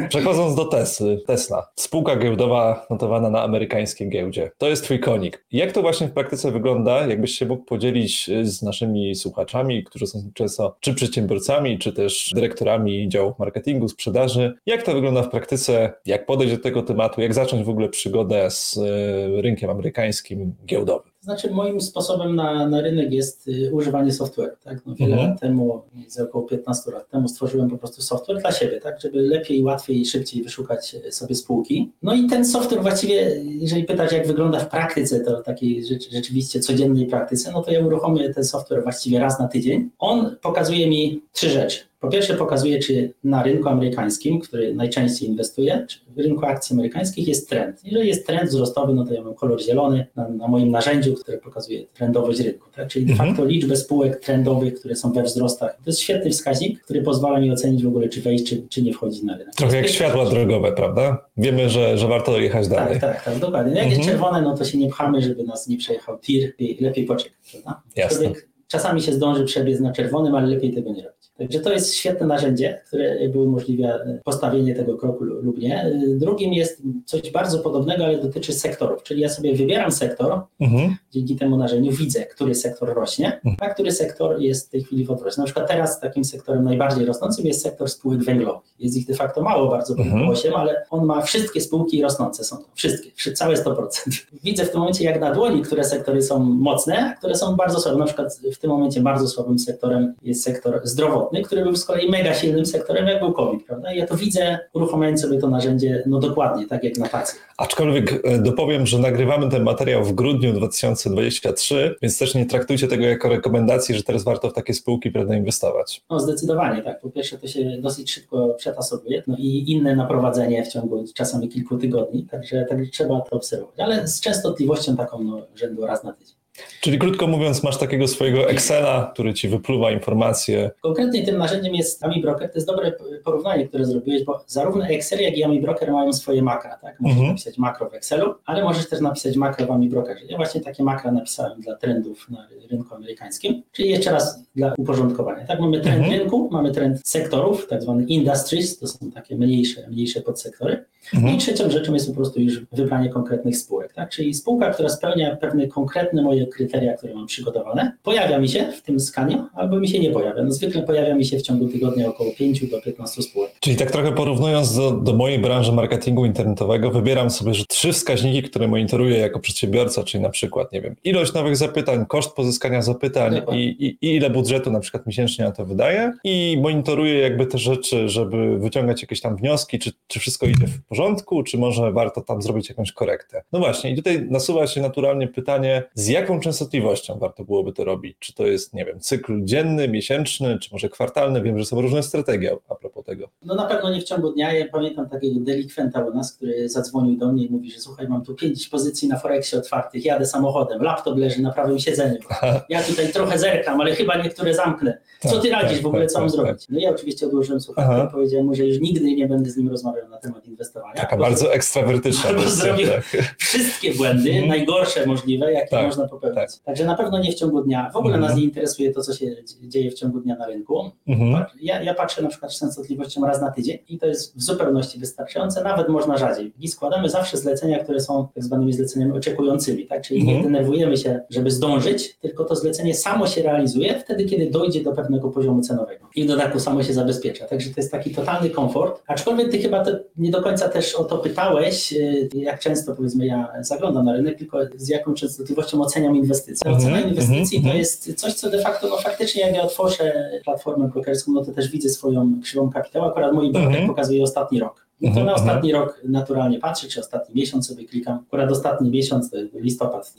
Przechodząc 0.10 0.56
do 0.56 0.66
Tesly, 0.66 1.22
Tesla, 1.28 1.68
spółka 1.76 2.16
giełdowa 2.16 2.86
notowana 2.90 3.30
na 3.30 3.44
amerykańskiej 3.44 4.10
giełdzie. 4.10 4.52
To 4.58 4.70
jest 4.70 4.84
twój 4.84 5.00
konik. 5.00 5.46
Jak 5.52 5.72
to 5.72 5.82
właśnie 5.82 6.08
w 6.08 6.12
praktyce 6.12 6.52
wygląda? 6.52 7.08
Jakbyś 7.08 7.32
się 7.32 7.46
mógł 7.46 7.64
podzielić 7.64 8.30
y, 8.30 8.46
z 8.46 8.62
naszymi 8.62 9.16
słuchaczami, 9.16 9.84
którzy 9.84 10.08
są 10.08 10.32
często 10.34 10.76
czy 10.80 10.94
przedsiębiorcami, 10.94 11.80
czy 11.80 11.94
też 11.94 12.32
dyrektorami 12.36 13.10
działów 13.10 13.40
marketingu, 13.40 13.90
sprzedaży. 13.90 14.54
Jak 14.66 14.84
to 14.84 14.94
wygląda 14.94 15.24
w 15.24 15.30
praktyce? 15.30 15.94
Jak 16.06 16.26
podejść 16.26 16.56
do 16.56 16.64
tego 16.64 16.82
tematu? 16.82 17.22
Jak 17.22 17.34
zacząć 17.34 17.64
w 17.64 17.70
ogóle 17.70 17.90
przygodę 17.90 18.52
z 18.52 18.78
y, 18.78 19.42
rynkiem 19.42 19.70
amerykańskim 19.70 20.56
giełdowym? 20.66 21.12
Znaczy, 21.28 21.52
moim 21.52 21.82
sposobem 21.82 22.36
na, 22.36 22.68
na 22.70 22.82
rynek 22.82 23.12
jest 23.12 23.48
y, 23.48 23.70
używanie 23.74 24.12
software. 24.14 24.56
Tak? 24.64 24.86
No, 24.86 24.96
wiele 24.96 25.14
Mhm. 25.14 25.30
lat 25.32 25.40
temu, 25.42 25.82
z 26.08 26.20
około 26.20 26.44
15 26.48 26.92
lat 26.92 27.10
temu, 27.10 27.28
stworzyłem 27.28 27.70
po 27.70 27.78
prostu 27.78 28.02
software 28.02 28.42
dla 28.42 28.52
siebie, 28.52 28.80
tak? 28.82 29.02
żeby 29.02 29.22
lepiej, 29.22 29.64
łatwiej 29.64 30.02
i 30.02 30.06
szybciej 30.06 30.44
wyszukać 30.44 30.96
y, 31.08 31.12
sobie 31.12 31.36
spółki. 31.36 31.92
No 32.04 32.14
i 32.14 32.28
ten 32.28 32.46
software 32.46 32.82
właściwie, 32.82 33.42
jeżeli 33.44 33.84
pytać, 33.84 34.12
jak 34.12 34.28
wygląda 34.28 34.60
w 34.60 34.70
praktyce, 34.70 35.20
to 35.20 35.42
takiej 35.42 35.86
rzecz, 35.86 36.12
rzeczywiście 36.12 36.60
codziennej 36.60 37.06
praktyce, 37.06 37.52
no 37.52 37.62
to 37.62 37.72
ja 37.72 37.86
uruchomię 37.86 38.34
ten 38.34 38.44
software 38.44 38.84
właściwie 38.84 39.20
raz 39.20 39.40
na 39.40 39.48
tydzień. 39.48 39.90
On 40.00 40.36
pokazuje 40.42 40.88
mi 40.90 41.22
trzy 41.34 41.50
rzeczy. 41.50 41.80
Po 42.00 42.10
pierwsze 42.10 42.34
pokazuje, 42.34 42.80
czy 42.80 43.14
na 43.24 43.44
rynku 43.44 43.70
amerykańskim, 43.70 44.40
który 44.40 44.76
najczęściej 44.76 45.30
inwestuje, 45.30 45.86
czy 45.90 46.00
w 46.16 46.20
rynku 46.20 46.46
akcji 46.46 46.74
amerykańskich 46.74 47.28
jest 47.28 47.50
trend. 47.50 47.82
Jeżeli 47.86 48.08
jest 48.08 48.28
trend 48.28 48.50
wzrostowy, 48.50 48.94
no 48.94 49.06
to 49.06 49.14
ja 49.14 49.22
mam 49.24 49.34
kolor 49.36 49.62
zielony 49.62 50.08
na, 50.16 50.30
na 50.30 50.48
moim 50.48 50.72
narzędziu, 50.72 51.14
które 51.14 51.38
pokazuje 51.38 51.86
trendowość 51.94 52.40
rynku. 52.40 52.70
Tak? 52.76 52.88
Czyli 52.88 53.06
de 53.06 53.12
Mhm. 53.12 53.30
facto 53.30 53.46
liczbę 53.46 53.76
spółek 53.76 54.20
trendowych, 54.20 54.74
które 54.80 54.96
są 54.96 55.12
we 55.14 55.24
wzrostach. 55.24 55.76
To 55.76 55.82
jest 55.90 56.00
świetny 56.00 56.32
wskaźnik, 56.32 56.82
który 56.84 57.02
pozwala 57.02 57.40
mi 57.40 57.52
ocenić 57.52 57.84
w 57.84 57.88
ogóle, 57.88 58.10
czy 58.10 58.22
wejść, 58.22 58.46
czy, 58.50 58.68
czy 58.70 58.82
nie 58.82 58.94
wchodzić 58.94 59.24
na 59.24 59.38
rynek. 59.38 59.56
Trochę 59.56 59.76
jak 59.76 59.86
jest 59.86 59.96
światła 59.96 60.26
rzecz. 60.26 60.34
drogowe, 60.34 60.72
prawda? 60.72 61.26
Wiemy, 61.38 61.70
że, 61.70 61.98
że 61.98 62.08
warto 62.08 62.40
jechać 62.40 62.68
dalej. 62.68 63.00
Tak, 63.00 63.14
tak, 63.16 63.24
tak, 63.26 63.40
dokładnie. 63.40 63.72
No 63.74 63.78
jak 63.78 63.88
jest 63.90 64.00
Mhm. 64.00 64.18
czerwone, 64.18 64.42
no 64.42 64.58
to 64.58 64.66
się 64.66 64.78
nie 64.78 64.90
pchamy, 64.90 65.22
żeby 65.22 65.44
nas 65.44 65.68
nie 65.68 65.78
przejechał 65.78 66.20
tir, 66.20 66.44
lepiej, 66.46 66.78
lepiej 66.82 67.06
poczekać, 67.06 67.38
prawda? 67.52 67.82
Jasne. 67.96 68.32
Czasami 68.68 69.02
się 69.02 69.14
zdąży 69.14 69.46
przebiec 69.46 69.80
na 69.80 69.92
czerwonym, 69.92 70.36
ale 70.36 70.48
lepiej 70.48 70.74
tego 70.74 70.90
nie 70.92 71.04
robić. 71.04 71.17
Także 71.38 71.60
to 71.60 71.74
jest 71.74 71.94
świetne 71.96 72.28
narzędzie, 72.28 72.82
które 72.88 73.22
jakby 73.22 73.40
umożliwia 73.40 73.88
e, 73.96 74.20
postawienie 74.24 74.76
tego 74.76 74.98
kroku 74.98 75.24
lu- 75.24 75.42
lub 75.42 75.58
nie. 75.58 75.82
E, 75.82 75.92
Drugim 76.08 76.54
jest 76.54 76.82
coś 77.06 77.32
bardzo 77.32 77.60
podobnego, 77.60 78.06
ale 78.06 78.18
dotyczy 78.18 78.54
sektorów, 78.54 79.04
czyli 79.04 79.22
ja 79.22 79.30
sobie 79.30 79.56
wybieram 79.56 79.92
sektor, 79.92 80.42
Mhm. 80.60 80.96
dzięki 81.12 81.36
temu 81.36 81.58
narzędziu 81.58 81.92
widzę, 81.92 82.26
który 82.26 82.56
sektor 82.56 82.94
rośnie, 82.96 83.28
Mhm. 83.46 83.56
a 83.60 83.74
który 83.74 83.92
sektor 83.92 84.42
jest 84.42 84.68
w 84.68 84.72
tej 84.72 84.84
chwili 84.84 85.06
w 85.06 85.12
odroście. 85.12 85.42
Na 85.42 85.46
przykład 85.46 85.68
teraz 85.68 86.00
takim 86.00 86.24
sektorem 86.26 86.64
najbardziej 86.64 87.06
rosnącym 87.06 87.46
jest 87.46 87.62
sektor 87.62 87.90
spółek 87.90 88.24
węglowych. 88.24 88.62
Jest 88.80 88.98
ich 88.98 89.08
de 89.08 89.14
facto 89.14 89.42
mało, 89.42 89.70
bardzo 89.72 89.94
Mhm. 89.94 90.10
mhm. 90.12 90.30
8, 90.30 90.54
ale 90.56 90.84
on 90.90 91.06
ma 91.06 91.22
wszystkie 91.22 91.62
spółki 91.62 92.02
rosnące 92.02 92.44
są 92.44 92.58
to. 92.58 92.64
Wszystkie, 92.76 93.10
wszy- 93.16 93.34
całe 93.34 93.56
100%. 93.58 94.26
Widzę 94.44 94.66
w 94.66 94.70
tym 94.72 94.80
momencie 94.80 95.04
jak 95.04 95.20
na 95.22 95.34
dłoni, 95.34 95.62
które 95.62 95.84
sektory 95.84 96.22
są 96.22 96.40
mocne, 96.40 96.98
a 97.14 97.14
które 97.18 97.36
są 97.36 97.56
bardzo 97.56 97.80
słabe. 97.80 97.98
Na 97.98 98.06
przykład 98.06 98.40
w 98.54 98.58
tym 98.60 98.70
momencie 98.70 99.02
bardzo 99.02 99.28
słabym 99.28 99.60
sektorem 99.60 100.14
jest 100.24 100.44
sektor 100.44 100.82
zdrowotny, 100.84 101.27
który 101.46 101.64
był 101.64 101.76
z 101.76 101.86
kolei 101.86 102.10
mega 102.10 102.34
silnym 102.34 102.66
sektorem, 102.66 103.08
jak 103.08 103.20
był 103.20 103.34
COVID, 103.34 103.66
prawda? 103.66 103.94
I 103.94 103.98
ja 103.98 104.08
to 104.08 104.18
widzę, 104.18 104.60
uruchamiając 104.74 105.22
sobie 105.22 105.38
to 105.38 105.50
narzędzie, 105.50 106.04
no 106.06 106.20
dokładnie, 106.20 106.68
tak 106.68 106.84
jak 106.84 106.98
na 106.98 107.08
tacy. 107.08 107.36
Aczkolwiek 107.58 108.22
e, 108.24 108.38
dopowiem, 108.38 108.86
że 108.86 109.00
nagrywamy 109.00 109.50
ten 109.50 109.64
materiał 109.64 110.04
w 110.04 110.14
grudniu 110.14 110.54
2023, 110.54 111.96
więc 112.02 112.20
też 112.20 112.36
nie 112.36 112.46
traktujcie 112.46 112.88
tego 112.88 113.06
jako 113.06 113.30
rekomendacji, 113.30 113.96
że 113.96 114.04
teraz 114.04 114.24
warto 114.24 114.50
w 114.50 114.54
takie 114.54 114.74
spółki 114.74 115.12
prawda, 115.12 115.36
inwestować. 115.36 116.02
No 116.10 116.20
zdecydowanie, 116.20 116.82
tak. 116.82 117.02
Po 117.02 117.10
pierwsze 117.10 117.38
to 117.38 117.48
się 117.48 117.78
dosyć 117.80 118.12
szybko 118.12 118.56
przetasowuje, 118.58 119.24
no 119.28 119.36
i 119.38 119.72
inne 119.72 119.96
naprowadzenie 119.96 120.64
w 120.64 120.68
ciągu 120.68 121.06
czasami 121.16 121.50
kilku 121.50 121.78
tygodni, 121.78 122.24
także, 122.24 122.66
także 122.70 122.92
trzeba 122.92 123.22
to 123.22 123.36
obserwować, 123.36 123.80
ale 123.80 124.08
z 124.08 124.22
częstotliwością 124.22 124.98
taką 124.98 125.24
no, 125.24 125.42
rzędu 125.56 125.86
raz 125.86 126.04
na 126.04 126.14
tydzień. 126.14 126.37
Czyli 126.82 127.00
krótko 127.00 127.28
mówiąc, 127.28 127.64
masz 127.64 127.78
takiego 127.78 128.08
swojego 128.08 128.50
Excela, 128.50 129.12
który 129.14 129.34
ci 129.34 129.48
wypluwa 129.50 129.92
informacje. 129.92 130.72
Konkretnie 130.82 131.26
tym 131.26 131.38
narzędziem 131.38 131.76
jest 131.76 132.04
AmiBroker. 132.04 132.50
To 132.50 132.56
jest 132.56 132.68
dobre 132.68 132.92
porównanie, 133.24 133.68
które 133.68 133.86
zrobiłeś, 133.86 134.24
bo 134.24 134.44
zarówno 134.48 134.86
Excel, 134.88 135.20
jak 135.22 135.38
i 135.38 135.44
AmiBroker 135.44 135.92
mają 135.92 136.14
swoje 136.14 136.42
makra. 136.42 136.78
Tak? 136.78 137.00
Możesz 137.00 137.18
Mhm. 137.18 137.28
napisać 137.32 137.58
makro 137.58 137.90
w 137.90 137.94
Excelu, 137.94 138.34
ale 138.46 138.64
możesz 138.64 138.90
też 138.90 139.02
napisać 139.02 139.36
makro 139.36 139.66
w 139.68 139.72
AmiBrokerze. 139.72 140.26
Ja 140.30 140.38
właśnie 140.38 140.62
takie 140.62 140.84
makra 140.84 141.12
napisałem 141.12 141.62
dla 141.62 141.76
trendów 141.76 142.30
na 142.30 142.48
rynku 142.72 142.96
amerykańskim. 142.96 143.64
Czyli 143.72 143.90
jeszcze 143.90 144.12
raz 144.12 144.44
dla 144.56 144.74
uporządkowania. 144.78 145.46
Tak, 145.46 145.60
mamy 145.60 145.82
trend 145.82 145.98
Mhm. 145.98 146.20
rynku, 146.20 146.50
mamy 146.52 146.72
trend 146.72 147.02
sektorów, 147.08 147.68
tak 147.68 147.82
zwane 147.82 148.04
industries, 148.04 148.80
to 148.80 148.88
są 148.88 149.12
takie 149.12 149.36
mniejsze, 149.36 149.88
mniejsze 149.90 150.22
podsektory. 150.22 150.86
Mhm. 151.14 151.36
I 151.36 151.38
trzecią 151.38 151.70
rzeczą 151.70 151.94
jest 151.94 152.08
po 152.10 152.16
prostu 152.16 152.40
już 152.42 152.66
wybranie 152.72 153.10
konkretnych 153.10 153.58
spółek. 153.58 153.94
Tak? 153.94 154.10
Czyli 154.10 154.34
spółka, 154.34 154.70
która 154.74 154.90
spełnia 154.90 155.36
pewne 155.36 155.68
konkretne 155.68 156.22
moje 156.22 156.47
kryteria, 156.48 156.98
które 156.98 157.14
mam 157.14 157.28
przygotowane, 157.28 157.92
pojawia 158.04 158.40
mi 158.40 158.50
się 158.50 158.72
w 158.72 158.82
tym 158.82 159.00
skanie, 159.00 159.44
albo 159.54 159.80
mi 159.80 159.88
się 159.88 160.00
nie 160.00 160.12
pojawia. 160.12 160.44
No, 160.44 160.52
zwykle 160.52 160.84
pojawia 160.84 161.16
mi 161.16 161.26
się 161.26 161.38
w 161.38 161.42
ciągu 161.42 161.68
tygodnia 161.68 162.10
około 162.10 162.32
5 162.32 162.66
do 162.66 162.82
15 162.82 163.22
spółek. 163.22 163.52
Czyli 163.60 163.76
tak 163.76 163.92
trochę 163.92 164.12
porównując 164.12 164.76
do, 164.76 164.92
do 164.92 165.14
mojej 165.14 165.40
branży 165.40 165.72
marketingu 165.72 166.26
internetowego, 166.26 166.92
wybieram 166.92 167.30
sobie 167.30 167.54
że 167.54 167.66
trzy 167.66 167.94
wskaźniki, 167.94 168.44
które 168.44 168.68
monitoruję 168.68 169.18
jako 169.18 169.40
przedsiębiorca, 169.40 170.04
czyli 170.04 170.24
na 170.24 170.30
przykład, 170.30 170.72
nie 170.72 170.82
wiem, 170.82 170.96
ilość 171.04 171.34
nowych 171.34 171.58
zapytań, 171.58 172.06
koszt 172.06 172.36
pozyskania 172.36 172.82
zapytań 172.82 173.42
i, 173.52 173.64
i, 173.64 173.98
i 174.02 174.16
ile 174.16 174.30
budżetu 174.30 174.72
na 174.72 174.80
przykład 174.80 175.08
miesięcznie 175.08 175.46
na 175.46 175.52
to 175.52 175.66
wydaję 175.66 176.14
i 176.24 176.58
monitoruję 176.62 177.20
jakby 177.20 177.46
te 177.46 177.58
rzeczy, 177.58 178.10
żeby 178.10 178.60
wyciągać 178.60 179.02
jakieś 179.02 179.22
tam 179.22 179.36
wnioski, 179.36 179.80
czy, 179.80 179.92
czy 180.08 180.20
wszystko 180.20 180.46
idzie 180.46 180.68
w 180.68 180.84
porządku, 180.86 181.44
czy 181.44 181.58
może 181.58 181.92
warto 181.92 182.22
tam 182.22 182.42
zrobić 182.42 182.70
jakąś 182.70 182.92
korektę. 182.92 183.44
No 183.52 183.60
właśnie 183.60 183.92
i 183.92 183.96
tutaj 183.96 184.26
nasuwa 184.30 184.68
się 184.68 184.82
naturalnie 184.82 185.28
pytanie, 185.28 185.84
z 185.94 186.08
jaką 186.08 186.37
częstotliwością 186.40 187.18
warto 187.20 187.44
byłoby 187.44 187.74
to 187.74 187.84
robić? 187.84 188.16
Czy 188.20 188.34
to 188.34 188.48
jest, 188.48 188.74
nie 188.74 188.86
wiem, 188.86 189.00
cykl 189.00 189.44
dzienny, 189.44 189.88
miesięczny, 189.88 190.60
czy 190.60 190.70
może 190.72 190.90
kwartalny? 190.90 191.42
Wiem, 191.42 191.60
że 191.60 191.66
są 191.66 191.82
różne 191.82 192.04
strategie 192.04 192.58
a 192.70 192.76
propos 192.76 193.06
tego. 193.06 193.30
No 193.46 193.56
na 193.56 193.66
pewno 193.66 193.90
nie 193.94 194.02
w 194.02 194.04
ciągu 194.04 194.32
dnia. 194.34 194.54
Ja 194.54 194.66
pamiętam 194.72 195.10
takiego 195.10 195.40
delikwenta 195.40 196.06
u 196.06 196.14
nas, 196.14 196.34
który 196.34 196.70
zadzwonił 196.70 197.18
do 197.18 197.32
mnie 197.34 197.46
i 197.46 197.50
mówi, 197.50 197.72
że 197.72 197.80
słuchaj, 197.80 198.08
mam 198.08 198.26
tu 198.26 198.36
pięć 198.36 198.68
pozycji 198.68 199.08
na 199.08 199.20
Forexie 199.20 199.60
otwartych, 199.60 200.06
jadę 200.06 200.26
samochodem, 200.26 200.82
laptop 200.82 201.18
leży 201.18 201.42
na 201.42 201.52
prawym 201.54 201.80
siedzeniu. 201.80 202.18
Ja 202.70 202.84
tutaj 202.84 203.14
trochę 203.14 203.40
zerkam, 203.40 203.82
ale 203.82 203.96
chyba 203.96 204.24
niektóre 204.24 204.54
zamknę. 204.54 204.98
Co 205.22 205.40
ty 205.40 205.50
Tak, 205.50 205.62
radzisz 205.62 205.78
tak, 205.78 205.84
w 205.84 205.88
ogóle, 205.88 206.02
tak, 206.04 206.12
co 206.12 206.20
mam 206.20 206.30
zrobić? 206.30 206.66
No 206.70 206.80
ja 206.80 206.90
oczywiście 206.90 207.26
odłożyłem 207.26 207.62
słuchawkę 207.62 208.08
i 208.10 208.12
powiedziałem 208.12 208.46
mu, 208.46 208.56
że 208.56 208.66
już 208.66 208.80
nigdy 208.80 209.16
nie 209.16 209.28
będę 209.28 209.50
z 209.50 209.58
nim 209.58 209.70
rozmawiał 209.70 210.10
na 210.10 210.18
temat 210.18 210.46
inwestowania. 210.48 210.94
Taka 210.96 211.18
bo 211.18 211.24
bardzo 211.24 211.54
ekstrawertyczna. 211.54 212.30
Albo 212.30 212.42
wersja, 212.42 212.64
zrobił- 212.66 212.88
tak. 212.88 213.04
wszystkie 213.38 213.94
błędy, 213.94 214.30
Mhm. 214.30 214.48
najgorsze 214.48 215.06
możliwe, 215.06 215.52
jakie 215.54 215.68
Tak, 215.70 215.86
można 215.86 216.08
popełnić. 216.08 216.27
Tak. 216.36 216.50
Także 216.66 216.86
na 216.86 216.96
pewno 216.96 217.20
nie 217.20 217.32
w 217.32 217.36
ciągu 217.36 217.62
dnia. 217.62 217.90
W 217.94 217.96
ogóle 217.96 218.14
Mhm. 218.16 218.32
nas 218.32 218.40
nie 218.40 218.46
interesuje 218.46 218.92
to, 218.94 219.02
co 219.02 219.14
się 219.14 219.26
dzie- 219.26 219.70
dzieje 219.70 219.92
w 219.92 219.94
ciągu 219.94 220.20
dnia 220.20 220.36
na 220.36 220.48
rynku. 220.48 220.92
Mhm. 221.08 221.46
Ja, 221.62 221.82
ja 221.84 221.94
patrzę 221.94 222.22
na 222.22 222.30
przykład 222.30 222.54
z 222.54 222.60
częstotliwością 222.60 223.26
raz 223.26 223.42
na 223.42 223.52
tydzień 223.52 223.78
i 223.90 223.98
to 224.00 224.06
jest 224.06 224.38
w 224.38 224.42
zupełności 224.42 225.00
wystarczające, 225.00 225.64
nawet 225.64 225.90
można 225.90 226.18
rzadziej. 226.18 226.54
I 226.60 226.68
składamy 226.68 227.10
zawsze 227.10 227.38
zlecenia, 227.38 227.80
które 227.84 228.00
są 228.00 228.28
tak 228.36 228.44
zwanymi 228.44 228.74
zleceniami 228.74 229.12
oczekującymi, 229.12 229.86
tak? 229.88 230.02
Czyli 230.02 230.24
nie 230.24 230.36
Mhm. 230.36 230.54
denerwujemy 230.54 230.98
się, 230.98 231.20
żeby 231.30 231.52
zdążyć, 231.52 232.18
tylko 232.18 232.44
to 232.46 232.56
zlecenie 232.56 232.96
samo 232.96 233.28
się 233.28 233.42
realizuje 233.42 234.00
wtedy, 234.00 234.26
kiedy 234.26 234.50
dojdzie 234.50 234.84
do 234.84 234.92
pewnego 234.94 235.30
poziomu 235.30 235.62
cenowego. 235.62 236.08
I 236.16 236.24
w 236.24 236.28
dodatku 236.28 236.60
samo 236.60 236.84
się 236.84 236.94
zabezpiecza. 236.94 237.46
Także 237.46 237.70
to 237.70 237.74
jest 237.78 237.92
taki 237.92 238.16
totalny 238.16 238.50
komfort. 238.50 239.04
Aczkolwiek 239.08 239.52
ty 239.52 239.58
chyba 239.58 239.86
nie 240.18 240.32
do 240.32 240.42
końca 240.42 240.70
też 240.70 240.96
o 240.96 241.04
to 241.04 241.18
pytałeś, 241.18 241.92
yy, 241.92 242.30
jak 242.34 242.60
często 242.60 242.96
powiedzmy 242.96 243.26
ja 243.26 243.54
zaglądam 243.62 244.06
na 244.06 244.14
rynek, 244.14 244.38
tylko 244.38 244.58
z 244.76 244.88
jaką 244.90 245.14
częstotliwością 245.14 245.82
oceniam 245.82 246.07
inwestycje. 246.16 246.68
Mhm, 246.72 246.94
Ocena 246.94 247.08
inwestycji 247.10 247.58
mhm, 247.58 247.74
to 247.74 247.78
jest 247.80 248.14
coś, 248.16 248.34
co 248.34 248.50
de 248.50 248.62
facto, 248.62 248.88
no 248.88 248.98
faktycznie 248.98 249.42
jak 249.42 249.56
ja 249.56 249.62
otworzę 249.62 250.30
platformę 250.46 250.88
brokerską, 250.88 251.32
no 251.32 251.46
to 251.46 251.52
też 251.52 251.70
widzę 251.72 251.90
swoją 251.90 252.34
krzywą 252.44 252.70
kapitału. 252.70 253.06
Akurat 253.06 253.34
mój 253.34 253.52
broker 253.52 253.68
Mhm. 253.70 253.88
pokazuje 253.88 254.24
ostatni 254.24 254.60
rok. 254.60 254.88
No 255.02 255.08
to 255.08 255.08
Mhm, 255.20 255.26
na 255.26 255.32
mhm. 255.32 255.48
ostatni 255.50 255.72
rok 255.72 256.02
naturalnie 256.04 256.60
patrzę, 256.60 256.88
czy 256.88 257.00
ostatni 257.00 257.36
miesiąc 257.36 257.68
sobie 257.68 257.86
klikam. 257.86 258.18
Akurat 258.28 258.52
ostatni 258.52 258.90
miesiąc, 258.90 259.32
to 259.32 259.38
listopad 259.54 260.14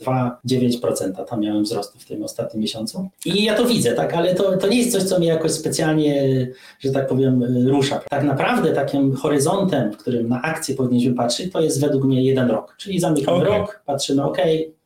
2,9%, 0.45 1.25
tam 1.25 1.39
miałem 1.41 1.63
wzrostu 1.63 1.99
w 1.99 2.05
tym 2.05 2.23
ostatnim 2.23 2.61
miesiącu. 2.61 3.09
I 3.25 3.43
ja 3.43 3.55
to 3.55 3.65
widzę, 3.65 3.93
tak, 3.93 4.13
ale 4.13 4.35
to, 4.35 4.57
to 4.57 4.67
nie 4.67 4.77
jest 4.77 4.91
coś, 4.91 5.03
co 5.03 5.19
mnie 5.19 5.27
jakoś 5.27 5.51
specjalnie, 5.51 6.47
że 6.79 6.91
tak 6.91 7.07
powiem, 7.07 7.43
rusza. 7.67 8.01
Tak 8.09 8.23
naprawdę 8.23 8.71
takim 8.73 9.15
horyzontem, 9.15 9.93
w 9.93 9.97
którym 9.97 10.29
na 10.29 10.41
akcję 10.41 10.75
powinniśmy 10.75 11.13
patrzeć, 11.15 11.51
to 11.53 11.61
jest 11.61 11.81
według 11.81 12.03
mnie 12.03 12.23
jeden 12.23 12.49
rok. 12.51 12.75
Czyli 12.77 12.99
zamykamy 12.99 13.37
Okej. 13.37 13.59
rok, 13.59 13.81
patrzymy, 13.85 14.23
ok, 14.23 14.37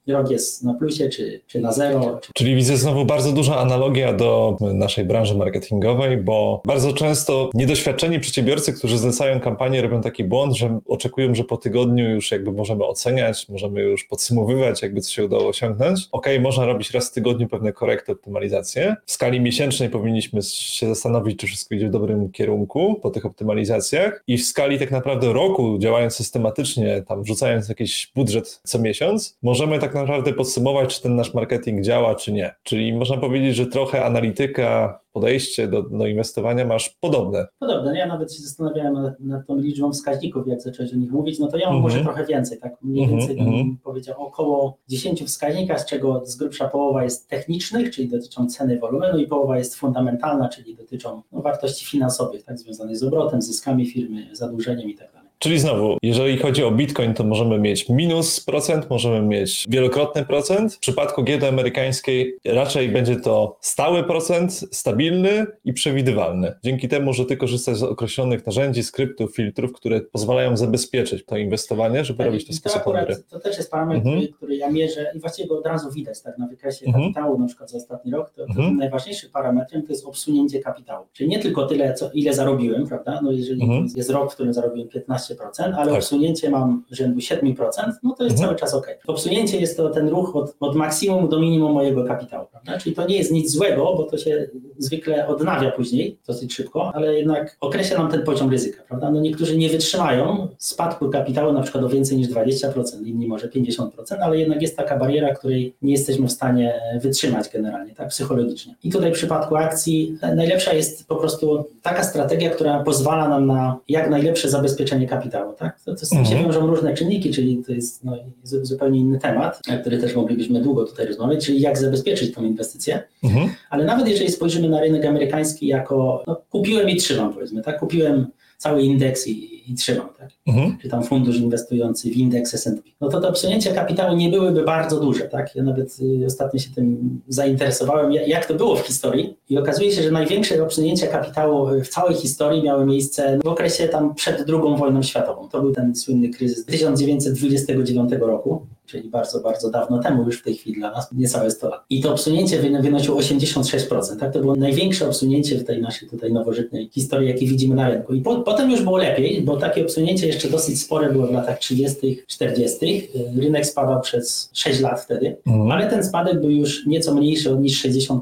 rok 0.08 0.32
jest 0.32 0.64
na 0.64 0.74
plusie, 0.74 1.10
czy, 1.10 1.42
czy 1.48 1.60
na 1.60 1.72
zero. 1.72 2.20
Czy... 2.22 2.34
Czyli 2.34 2.56
widzę 2.56 2.78
znowu 2.78 3.06
bardzo 3.06 3.32
duża 3.32 3.58
analogia 3.58 4.14
do 4.14 4.58
naszej 4.62 5.06
branży 5.06 5.36
marketingowej, 5.36 6.18
bo 6.18 6.62
bardzo 6.66 6.94
często 6.94 7.50
niedoświadczeni 7.54 8.20
przedsiębiorcy, 8.20 8.74
którzy 8.74 8.98
zlecają 8.98 9.40
kampanię, 9.40 9.82
robią 9.82 10.02
taki 10.02 10.24
błąd, 10.24 10.58
że 10.58 10.80
oczekują, 10.88 11.36
że 11.36 11.44
po 11.44 11.58
tygodniu 11.58 12.10
już 12.10 12.32
jakby 12.32 12.52
możemy 12.52 12.86
oceniać, 12.86 13.50
możemy 13.50 13.82
już 13.82 14.04
podsumowywać, 14.04 14.82
jakby 14.82 15.02
co 15.02 15.12
się 15.12 15.26
udało 15.26 15.48
osiągnąć. 15.48 16.08
Ok, 16.12 16.28
można 16.42 16.66
robić 16.66 16.92
raz 16.92 17.10
w 17.10 17.14
tygodniu 17.14 17.48
pewne 17.48 17.74
korekty, 17.74 18.12
optymalizacje. 18.12 18.96
W 19.06 19.12
skali 19.12 19.42
miesięcznej 19.42 19.90
powinniśmy 19.90 20.42
się 20.42 20.88
zastanowić, 20.88 21.40
czy 21.40 21.48
wszystko 21.48 21.76
idzie 21.76 21.88
w 21.88 21.92
dobrym 21.92 22.32
kierunku 22.32 23.00
po 23.02 23.10
tych 23.10 23.26
optymalizacjach 23.26 24.24
i 24.28 24.38
w 24.38 24.46
skali 24.46 24.80
tak 24.80 24.92
naprawdę 24.92 25.34
roku, 25.34 25.78
działając 25.80 26.16
systematycznie, 26.16 27.04
tam 27.08 27.24
wrzucając 27.24 27.70
jakiś 27.70 28.12
budżet 28.16 28.62
co 28.64 28.80
miesiąc, 28.80 29.38
możemy 29.44 29.80
tak 29.80 29.93
naprawdę 30.02 30.34
podsumować, 30.34 30.96
czy 30.96 31.04
ten 31.04 31.16
nasz 31.16 31.34
marketing 31.34 31.82
działa, 31.82 32.16
czy 32.16 32.34
nie. 32.34 32.56
Czyli 32.64 32.94
można 32.94 33.18
powiedzieć, 33.18 33.56
że 33.56 33.66
trochę 33.66 34.06
analityka 34.06 35.00
podejście 35.14 35.68
do, 35.68 35.82
do 35.84 36.08
inwestowania 36.08 36.66
masz 36.66 36.90
podobne. 36.90 37.46
Podobne. 37.60 37.98
Ja 37.98 38.08
nawet 38.08 38.34
się 38.34 38.42
zastanawiałem 38.42 39.14
nad, 39.20 39.48
tą 39.48 39.58
liczbą 39.58 39.92
wskaźników, 39.92 40.48
jak 40.48 40.62
zacząłeś 40.62 40.94
o 40.94 40.96
nich 40.96 41.12
mówić. 41.12 41.40
No 41.40 41.48
to 41.48 41.58
ja 41.58 41.66
mam 41.66 41.76
mm 41.76 41.82
-hmm. 41.82 41.94
może 41.94 42.04
trochę 42.04 42.26
więcej, 42.26 42.60
tak 42.60 42.82
mniej 42.82 43.04
mhm, 43.04 43.20
więcej 43.20 43.40
mm 43.40 43.54
-hmm. 43.54 43.58
bym 43.58 43.78
powiedział 43.78 44.22
około 44.22 44.78
10 44.88 45.24
wskaźnika, 45.24 45.78
z 45.78 45.86
czego 45.86 46.22
z 46.26 46.36
grubsza 46.36 46.68
połowa 46.68 47.04
jest 47.04 47.30
technicznych, 47.30 47.92
czyli 47.92 48.10
dotyczą 48.10 48.48
ceny 48.48 48.80
wolumenu 48.80 49.20
i 49.20 49.28
połowa 49.28 49.58
jest 49.58 49.76
fundamentalna, 49.76 50.50
czyli 50.50 50.76
dotyczą 50.76 51.22
no, 51.32 51.42
wartości 51.42 51.86
finansowych, 51.86 52.44
tak 52.44 52.60
związanych 52.60 52.98
z 52.98 53.04
obrotem, 53.04 53.42
zyskami 53.42 53.86
firmy, 53.86 54.30
zadłużeniem 54.32 54.90
i 54.90 54.96
tak. 54.96 55.13
Czyli 55.44 55.60
znowu, 55.60 55.98
jeżeli 56.02 56.38
chodzi 56.38 56.64
o 56.64 56.72
Bitcoin, 56.72 57.14
to 57.14 57.24
możemy 57.24 57.60
mieć 57.60 57.90
minus 57.90 58.40
procent, 58.40 58.90
możemy 58.90 59.22
mieć 59.22 59.66
wielokrotny 59.70 60.26
procent. 60.26 60.74
W 60.74 60.80
przypadku 60.80 61.24
giełdy 61.24 61.48
amerykańskiej 61.48 62.38
raczej 62.46 62.90
będzie 62.90 63.16
to 63.16 63.58
stały 63.62 64.04
procent, 64.04 64.54
stabilny 64.72 65.46
i 65.66 65.74
przewidywalny. 65.74 66.54
Dzięki 66.64 66.88
temu, 66.88 67.14
że 67.14 67.26
ty 67.26 67.38
korzystasz 67.38 67.78
z 67.78 67.84
określonych 67.84 68.46
narzędzi, 68.46 68.84
skryptów, 68.84 69.36
filtrów, 69.36 69.74
które 69.74 70.02
pozwalają 70.02 70.58
zabezpieczyć 70.58 71.26
to 71.26 71.38
inwestowanie, 71.38 72.06
żeby 72.06 72.18
tak, 72.18 72.28
robić 72.28 72.48
to 72.48 72.54
w 72.54 72.56
sposób 72.56 72.86
mądry. 72.86 73.16
To 73.30 73.40
też 73.40 73.58
jest 73.58 73.72
parametr, 73.72 74.08
mhm. 74.08 74.28
który, 74.28 74.56
ja 74.56 74.72
mierzę 74.72 75.12
i 75.16 75.20
właściwie 75.20 75.48
go 75.48 75.58
od 75.58 75.66
razu 75.66 75.92
widać 75.92 76.22
tak, 76.22 76.38
na 76.38 76.48
wykresie 76.48 76.86
mhm. 76.86 77.04
kapitału, 77.04 77.40
na 77.40 77.48
przykład 77.48 77.72
za 77.72 77.78
ostatni 77.78 78.12
rok, 78.12 78.30
to, 78.30 78.46
to 78.46 78.50
mhm. 78.50 78.78
najważniejszym 78.78 79.30
parametrem 79.30 79.82
to 79.82 79.94
jest 79.94 80.06
obsunięcie 80.06 80.60
kapitału. 80.60 81.06
Czyli 81.14 81.30
nie 81.30 81.40
tylko 81.40 81.66
tyle, 81.66 81.94
co, 81.94 82.12
ile 82.14 82.34
zarobiłem, 82.34 82.88
prawda? 82.88 83.20
No 83.24 83.32
jeżeli 83.32 83.62
mhm. 83.64 83.88
jest 83.96 84.10
rok, 84.10 84.32
w 84.32 84.34
którym 84.34 84.54
zarobiłem 84.54 84.90
15 84.90 85.33
15%, 85.36 85.74
ale 85.76 85.92
tak. 85.92 86.00
obsunięcie 86.00 86.50
mam 86.50 86.84
rzędu 86.92 87.20
7%, 87.20 87.56
no 88.04 88.14
to 88.14 88.24
jest 88.24 88.36
mhm. 88.36 88.38
cały 88.38 88.56
czas 88.56 88.74
ok. 88.74 88.88
Obsunięcie 89.08 89.60
jest 89.60 89.78
to 89.78 89.90
ten 89.90 90.10
ruch 90.10 90.36
od, 90.36 90.56
od 90.60 90.76
maksimum 90.76 91.30
do 91.30 91.40
minimum 91.40 91.72
mojego 91.72 92.04
kapitału, 92.04 92.48
prawda? 92.52 92.78
Czyli 92.78 92.96
to 92.96 93.08
nie 93.08 93.18
jest 93.18 93.32
nic 93.32 93.52
złego, 93.52 93.96
bo 93.98 94.04
to 94.04 94.18
się 94.18 94.48
zwykle 94.78 95.28
odnawia 95.28 95.72
później 95.72 96.18
dosyć 96.28 96.54
szybko, 96.54 96.92
ale 96.96 97.16
jednak 97.16 97.58
określa 97.62 97.98
nam 97.98 98.12
ten 98.12 98.24
poziom 98.24 98.52
ryzyka, 98.52 98.84
prawda? 98.88 99.12
No 99.12 99.22
niektórzy 99.22 99.58
nie 99.58 99.70
wytrzymają 99.70 100.48
spadku 100.58 101.10
kapitału 101.10 101.54
na 101.54 101.62
przykład 101.62 101.84
o 101.84 101.90
więcej 101.90 102.18
niż 102.18 102.28
20%, 102.28 103.06
inni 103.06 103.28
może 103.28 103.48
50%, 103.48 103.88
ale 104.22 104.38
jednak 104.38 104.62
jest 104.62 104.78
taka 104.78 104.98
bariera, 104.98 105.36
której 105.36 105.76
nie 105.82 105.92
jesteśmy 105.92 106.28
w 106.28 106.32
stanie 106.32 106.82
wytrzymać 107.02 107.50
generalnie, 107.50 107.96
tak, 107.96 108.08
psychologicznie. 108.08 108.76
I 108.84 108.92
tutaj 108.92 109.12
w 109.12 109.14
przypadku 109.14 109.56
akcji 109.56 110.18
najlepsza 110.36 110.74
jest 110.74 111.08
po 111.08 111.16
prostu 111.16 111.66
taka 111.82 112.04
strategia, 112.04 112.50
która 112.50 112.84
pozwala 112.84 113.30
nam 113.30 113.46
na 113.46 113.78
jak 113.88 114.10
najlepsze 114.10 114.50
zabezpieczenie 114.50 115.08
kapitału, 115.08 115.23
tak? 115.32 115.82
To, 115.82 115.96
to 115.96 116.06
z 116.06 116.10
tym 116.10 116.18
mhm. 116.18 116.38
się 116.38 116.44
wiążą 116.44 116.68
różne 116.68 116.94
czynniki, 116.94 117.32
czyli 117.32 117.64
to 117.66 117.72
jest 117.72 118.04
no, 118.04 118.18
zupełnie 118.44 119.00
inny 119.00 119.20
temat, 119.20 119.62
na 119.68 119.78
który 119.78 119.98
też 119.98 120.16
moglibyśmy 120.16 120.62
długo 120.62 120.86
tutaj 120.86 121.08
rozmawiać, 121.08 121.46
czyli 121.46 121.62
jak 121.62 121.78
zabezpieczyć 121.78 122.36
tą 122.36 122.44
inwestycję. 122.44 123.04
Mhm. 123.24 123.50
Ale 123.70 123.86
nawet 123.86 124.08
jeżeli 124.08 124.32
spojrzymy 124.32 124.70
na 124.70 124.82
rynek 124.82 125.06
amerykański 125.06 125.68
jako, 125.68 126.24
no, 126.28 126.42
kupiłem 126.50 126.90
i 126.90 126.96
trzymam 126.96 127.34
powiedzmy, 127.34 127.62
tak? 127.62 127.80
Kupiłem 127.80 128.28
cały 128.58 128.82
indeks 128.82 129.28
i, 129.28 129.53
i 129.68 129.76
trzymam, 129.76 130.10
tak? 130.20 130.30
Mhm. 130.48 130.78
Czy 130.82 130.90
tam 130.90 131.04
fundusz 131.04 131.38
inwestujący 131.38 132.10
w 132.10 132.18
indeks 132.18 132.54
S&P. 132.54 132.82
No 133.02 133.10
to 133.10 133.22
te 133.22 133.28
obsunięcia 133.28 133.74
kapitału 133.74 134.16
nie 134.16 134.30
byłyby 134.30 134.64
bardzo 134.64 135.00
duże, 135.00 135.22
tak? 135.24 135.56
Ja 135.56 135.64
nawet 135.64 135.98
y, 136.22 136.26
ostatnio 136.26 136.60
się 136.60 136.70
tym 136.76 137.22
zainteresowałem, 137.28 138.12
jak 138.12 138.46
to 138.46 138.54
było 138.54 138.76
w 138.76 138.80
historii 138.80 139.38
i 139.50 139.58
okazuje 139.58 139.92
się, 139.92 140.04
że 140.04 140.12
największe 140.12 140.64
obsunięcia 140.64 141.08
kapitału 141.08 141.68
w 141.84 141.88
całej 141.88 142.16
historii 142.16 142.64
miały 142.64 142.86
miejsce 142.86 143.40
w 143.44 143.48
okresie 143.48 143.88
tam 143.88 144.16
przed 144.16 144.46
II 144.50 144.78
wojną 144.78 145.04
światową. 145.04 145.50
To 145.50 145.62
był 145.62 145.74
ten 145.74 145.96
słynny 145.96 146.30
kryzys 146.30 146.66
1929 146.66 148.12
roku 148.22 148.66
czyli 148.94 149.10
bardzo, 149.10 149.40
bardzo 149.40 149.70
dawno 149.70 150.00
temu, 150.00 150.24
już 150.24 150.40
w 150.40 150.44
tej 150.44 150.56
chwili 150.56 150.76
dla 150.80 150.92
nas, 150.92 151.12
niecałe 151.12 151.52
100 151.52 151.70
lat. 151.70 151.82
I 151.90 152.02
to 152.02 152.12
obsunięcie 152.12 152.60
wynosiło 152.60 153.20
86%. 153.20 154.20
Tak? 154.20 154.34
To 154.34 154.40
było 154.40 154.56
największe 154.56 155.08
obsunięcie 155.08 155.58
w 155.58 155.64
tej 155.64 155.82
naszej 155.82 156.10
tutaj 156.10 156.34
nowożytnej 156.34 156.90
historii, 156.92 157.30
jakie 157.30 157.46
widzimy 157.46 157.76
na 157.76 157.90
rynku. 157.90 158.14
I 158.14 158.22
po, 158.22 158.36
potem 158.36 158.72
już 158.72 158.82
było 158.82 158.98
lepiej, 158.98 159.42
bo 159.42 159.58
takie 159.58 159.84
obsunięcie 159.84 160.28
jeszcze 160.28 160.50
dosyć 160.50 160.82
spore 160.82 161.12
było 161.12 161.28
w 161.28 161.32
latach 161.32 161.60
30., 161.60 162.24
40. 162.28 163.10
Rynek 163.38 163.66
spadał 163.66 164.02
przez 164.02 164.50
6 164.54 164.82
lat 164.82 165.02
wtedy, 165.02 165.38
mhm. 165.48 165.72
ale 165.72 165.90
ten 165.90 166.04
spadek 166.04 166.42
był 166.42 166.50
już 166.50 166.86
nieco 166.86 167.16
mniejszy 167.16 167.58
niż 167.58 167.86
60%. 167.86 168.20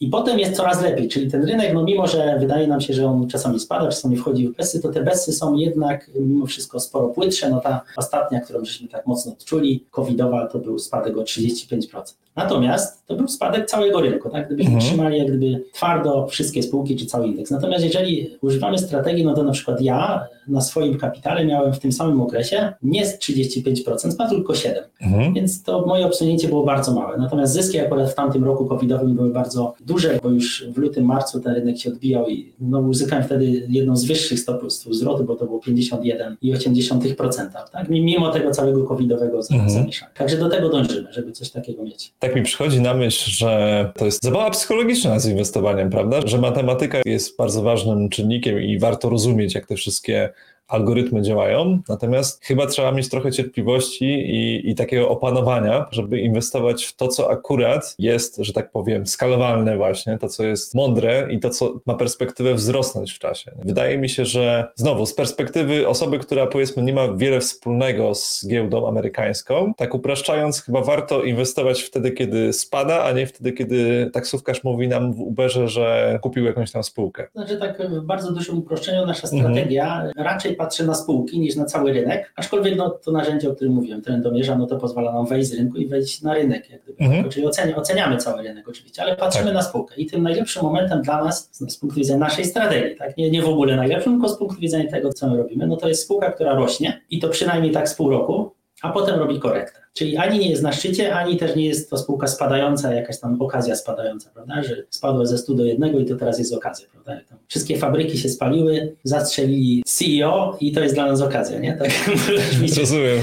I 0.00 0.08
potem 0.08 0.38
jest 0.38 0.56
coraz 0.56 0.82
lepiej, 0.82 1.08
czyli 1.08 1.30
ten 1.30 1.44
rynek, 1.44 1.74
no 1.74 1.84
mimo, 1.84 2.06
że 2.06 2.36
wydaje 2.40 2.66
nam 2.66 2.80
się, 2.80 2.94
że 2.94 3.06
on 3.06 3.28
czasami 3.28 3.60
spada, 3.60 3.88
czasami 3.88 4.16
wchodzi 4.16 4.48
w 4.48 4.56
besy, 4.56 4.80
to 4.80 4.88
te 4.88 5.02
besy 5.02 5.32
są 5.32 5.54
jednak 5.54 6.10
mimo 6.20 6.46
wszystko 6.46 6.80
sporo 6.80 7.08
płytsze. 7.08 7.50
No 7.50 7.60
ta 7.60 7.80
ostatnia, 7.96 8.40
którą 8.40 8.64
żeśmy 8.64 8.88
tak 8.88 9.06
mocno 9.06 9.32
odczuli, 9.32 9.84
covidowa, 10.14 10.46
to 10.46 10.58
był 10.58 10.78
spadek 10.78 11.16
o 11.16 11.22
35%. 11.22 12.14
Natomiast 12.36 13.06
to 13.06 13.16
był 13.16 13.28
spadek 13.28 13.66
całego 13.66 14.00
rynku, 14.00 14.30
tak? 14.30 14.46
Gdybyśmy 14.46 14.74
mhm. 14.74 14.90
trzymali 14.90 15.18
jak 15.18 15.28
gdyby 15.28 15.64
twardo 15.72 16.26
wszystkie 16.26 16.62
spółki 16.62 16.96
czy 16.96 17.06
cały 17.06 17.26
indeks. 17.26 17.50
Natomiast 17.50 17.84
jeżeli 17.84 18.30
używamy 18.40 18.78
strategii, 18.78 19.24
no 19.24 19.34
to 19.34 19.42
na 19.42 19.52
przykład 19.52 19.80
ja 19.80 20.26
na 20.48 20.60
swoim 20.60 20.98
kapitale 20.98 21.46
miałem 21.46 21.72
w 21.72 21.78
tym 21.78 21.92
samym 21.92 22.20
okresie 22.20 22.72
nie 22.82 23.06
35% 23.06 24.10
spadł, 24.10 24.34
tylko 24.34 24.52
7%. 24.52 24.68
Mhm. 25.00 25.34
Więc 25.34 25.62
to 25.62 25.86
moje 25.86 26.06
obsunięcie 26.06 26.48
było 26.48 26.64
bardzo 26.64 26.94
małe. 26.94 27.18
Natomiast 27.18 27.52
zyski 27.52 27.78
akurat 27.78 28.10
w 28.10 28.14
tamtym 28.14 28.44
roku 28.44 28.66
covidowym 28.66 29.14
były 29.14 29.30
bardzo 29.30 29.74
duże, 29.80 30.18
bo 30.22 30.30
już 30.30 30.64
w 30.68 30.78
lutym, 30.78 31.04
marcu 31.04 31.40
ten 31.40 31.54
rynek 31.54 31.78
się 31.78 31.90
odbijał 31.90 32.28
i 32.28 32.52
no, 32.60 32.80
uzyskałem 32.80 33.24
wtedy 33.24 33.66
jedną 33.68 33.96
z 33.96 34.04
wyższych 34.04 34.40
stop 34.40 34.72
zwrotu, 34.72 35.24
bo 35.24 35.36
to 35.36 35.44
było 35.46 35.58
51,8%. 35.58 37.48
Tak? 37.72 37.88
Mimo 37.88 38.30
tego 38.30 38.50
całego 38.50 38.84
covidowego 38.84 39.40
mhm. 39.52 39.86
Także 40.14 40.36
do 40.36 40.48
tego 40.48 40.68
dążymy, 40.68 41.12
żeby 41.12 41.32
coś 41.32 41.50
takiego 41.50 41.82
mieć. 41.82 42.12
Tak 42.18 42.34
mi 42.34 42.42
przychodzi 42.42 42.80
na 42.80 42.94
myśl, 42.94 43.30
że 43.30 43.92
to 43.96 44.04
jest 44.04 44.22
zabawa 44.22 44.50
psychologiczna 44.50 45.18
z 45.18 45.26
inwestowaniem, 45.26 45.90
prawda? 45.90 46.20
Że 46.24 46.38
matematyka 46.38 46.98
jest 47.04 47.36
bardzo 47.36 47.62
ważnym 47.62 48.08
czynnikiem 48.08 48.62
i 48.62 48.78
warto 48.78 49.08
rozumieć, 49.08 49.54
jak 49.54 49.66
te 49.66 49.76
wszystkie 49.76 50.32
algorytmy 50.68 51.22
działają, 51.22 51.82
natomiast 51.88 52.44
chyba 52.44 52.66
trzeba 52.66 52.92
mieć 52.92 53.08
trochę 53.08 53.32
cierpliwości 53.32 54.04
i, 54.04 54.70
i, 54.70 54.74
takiego 54.74 55.08
opanowania, 55.08 55.86
żeby 55.90 56.20
inwestować 56.20 56.84
w 56.84 56.96
to, 56.96 57.08
co 57.08 57.30
akurat 57.30 57.94
jest, 57.98 58.36
że 58.38 58.52
tak 58.52 58.70
powiem, 58.70 59.06
skalowalne 59.06 59.76
właśnie, 59.76 60.18
to, 60.18 60.28
co 60.28 60.44
jest 60.44 60.74
mądre 60.74 61.28
i 61.30 61.40
to, 61.40 61.50
co 61.50 61.74
ma 61.86 61.94
perspektywę 61.94 62.54
wzrosnąć 62.54 63.12
w 63.12 63.18
czasie. 63.18 63.52
Wydaje 63.64 63.98
mi 63.98 64.08
się, 64.08 64.24
że 64.24 64.66
znowu 64.74 65.06
z 65.06 65.14
perspektywy 65.14 65.88
osoby, 65.88 66.18
która 66.18 66.46
powiedzmy 66.46 66.82
nie 66.82 66.92
ma 66.92 67.08
wiele 67.08 67.40
wspólnego 67.40 68.14
z 68.14 68.46
giełdą 68.48 68.88
amerykańską, 68.88 69.74
tak 69.76 69.94
upraszczając, 69.94 70.62
chyba 70.62 70.80
warto 70.80 71.22
inwestować 71.22 71.82
wtedy, 71.82 72.10
kiedy 72.10 72.52
spada, 72.52 73.04
a 73.04 73.12
nie 73.12 73.26
wtedy, 73.26 73.52
kiedy 73.52 74.10
taksówkarz 74.12 74.64
mówi 74.64 74.88
nam 74.88 75.12
w 75.12 75.20
Uberze, 75.20 75.68
że 75.68 76.18
kupił 76.22 76.44
jakąś 76.44 76.72
tam 76.72 76.84
spółkę. 76.84 77.28
Znaczy 77.34 77.56
tak 77.56 77.82
bardzo 78.02 78.32
dużym 78.32 78.58
uproszczeniu 78.58 79.06
nasza 79.06 79.26
strategia 79.26 79.94
mhm. 79.94 80.12
raczej 80.16 80.56
patrzę 80.64 80.84
na 80.84 80.94
spółki 80.94 81.40
niż 81.40 81.56
na 81.56 81.64
cały 81.64 81.92
rynek, 81.92 82.32
aczkolwiek 82.36 82.76
no, 82.76 82.90
to 82.90 83.12
narzędzie, 83.12 83.50
o 83.50 83.54
którym 83.54 83.72
mówiłem, 83.72 84.02
trendomierza, 84.02 84.58
no 84.58 84.66
to 84.66 84.76
pozwala 84.76 85.12
nam 85.12 85.26
wejść 85.26 85.48
z 85.48 85.54
rynku 85.54 85.78
i 85.78 85.86
wejść 85.86 86.22
na 86.22 86.34
rynek. 86.34 86.70
Jak 86.70 86.82
gdyby, 86.82 87.04
mhm. 87.04 87.30
Czyli 87.30 87.46
ocenia, 87.46 87.76
oceniamy 87.76 88.16
cały 88.16 88.42
rynek 88.42 88.68
oczywiście, 88.68 89.02
ale 89.02 89.16
patrzymy 89.16 89.46
tak. 89.46 89.54
na 89.54 89.62
spółkę 89.62 89.94
i 89.96 90.06
tym 90.06 90.22
najlepszym 90.22 90.62
momentem 90.62 91.02
dla 91.02 91.24
nas, 91.24 91.50
z 91.52 91.76
punktu 91.76 91.98
widzenia 92.00 92.18
naszej 92.18 92.44
strategii, 92.44 92.96
tak? 92.96 93.16
nie, 93.16 93.30
nie 93.30 93.42
w 93.42 93.48
ogóle 93.48 93.76
najlepszym, 93.76 94.12
tylko 94.12 94.28
z 94.28 94.38
punktu 94.38 94.60
widzenia 94.60 94.90
tego, 94.90 95.12
co 95.12 95.30
my 95.30 95.36
robimy, 95.36 95.66
no 95.66 95.76
to 95.76 95.88
jest 95.88 96.02
spółka, 96.02 96.32
która 96.32 96.54
rośnie 96.54 97.00
i 97.10 97.18
to 97.18 97.28
przynajmniej 97.28 97.72
tak 97.72 97.88
z 97.88 97.94
pół 97.94 98.10
roku, 98.10 98.52
a 98.82 98.92
potem 98.92 99.18
robi 99.18 99.40
korektę. 99.40 99.83
Czyli 99.94 100.16
ani 100.16 100.38
nie 100.38 100.50
jest 100.50 100.62
na 100.62 100.72
szczycie, 100.72 101.14
ani 101.14 101.36
też 101.36 101.56
nie 101.56 101.66
jest 101.66 101.90
to 101.90 101.96
spółka 101.96 102.26
spadająca, 102.26 102.94
jakaś 102.94 103.20
tam 103.20 103.42
okazja 103.42 103.76
spadająca, 103.76 104.30
prawda? 104.34 104.62
Że 104.62 104.76
spadło 104.90 105.26
ze 105.26 105.38
100 105.38 105.54
do 105.54 105.64
1 105.64 106.00
i 106.00 106.04
to 106.04 106.16
teraz 106.16 106.38
jest 106.38 106.54
okazja, 106.54 106.86
prawda? 106.92 107.24
Tam 107.28 107.38
wszystkie 107.48 107.78
fabryki 107.78 108.18
się 108.18 108.28
spaliły, 108.28 108.96
zastrzelili 109.04 109.82
CEO 109.86 110.56
i 110.60 110.72
to 110.72 110.80
jest 110.80 110.94
dla 110.94 111.06
nas 111.06 111.20
okazja, 111.20 111.58
nie? 111.58 111.76
Tak, 111.76 111.90
Rozumiem. 112.80 113.18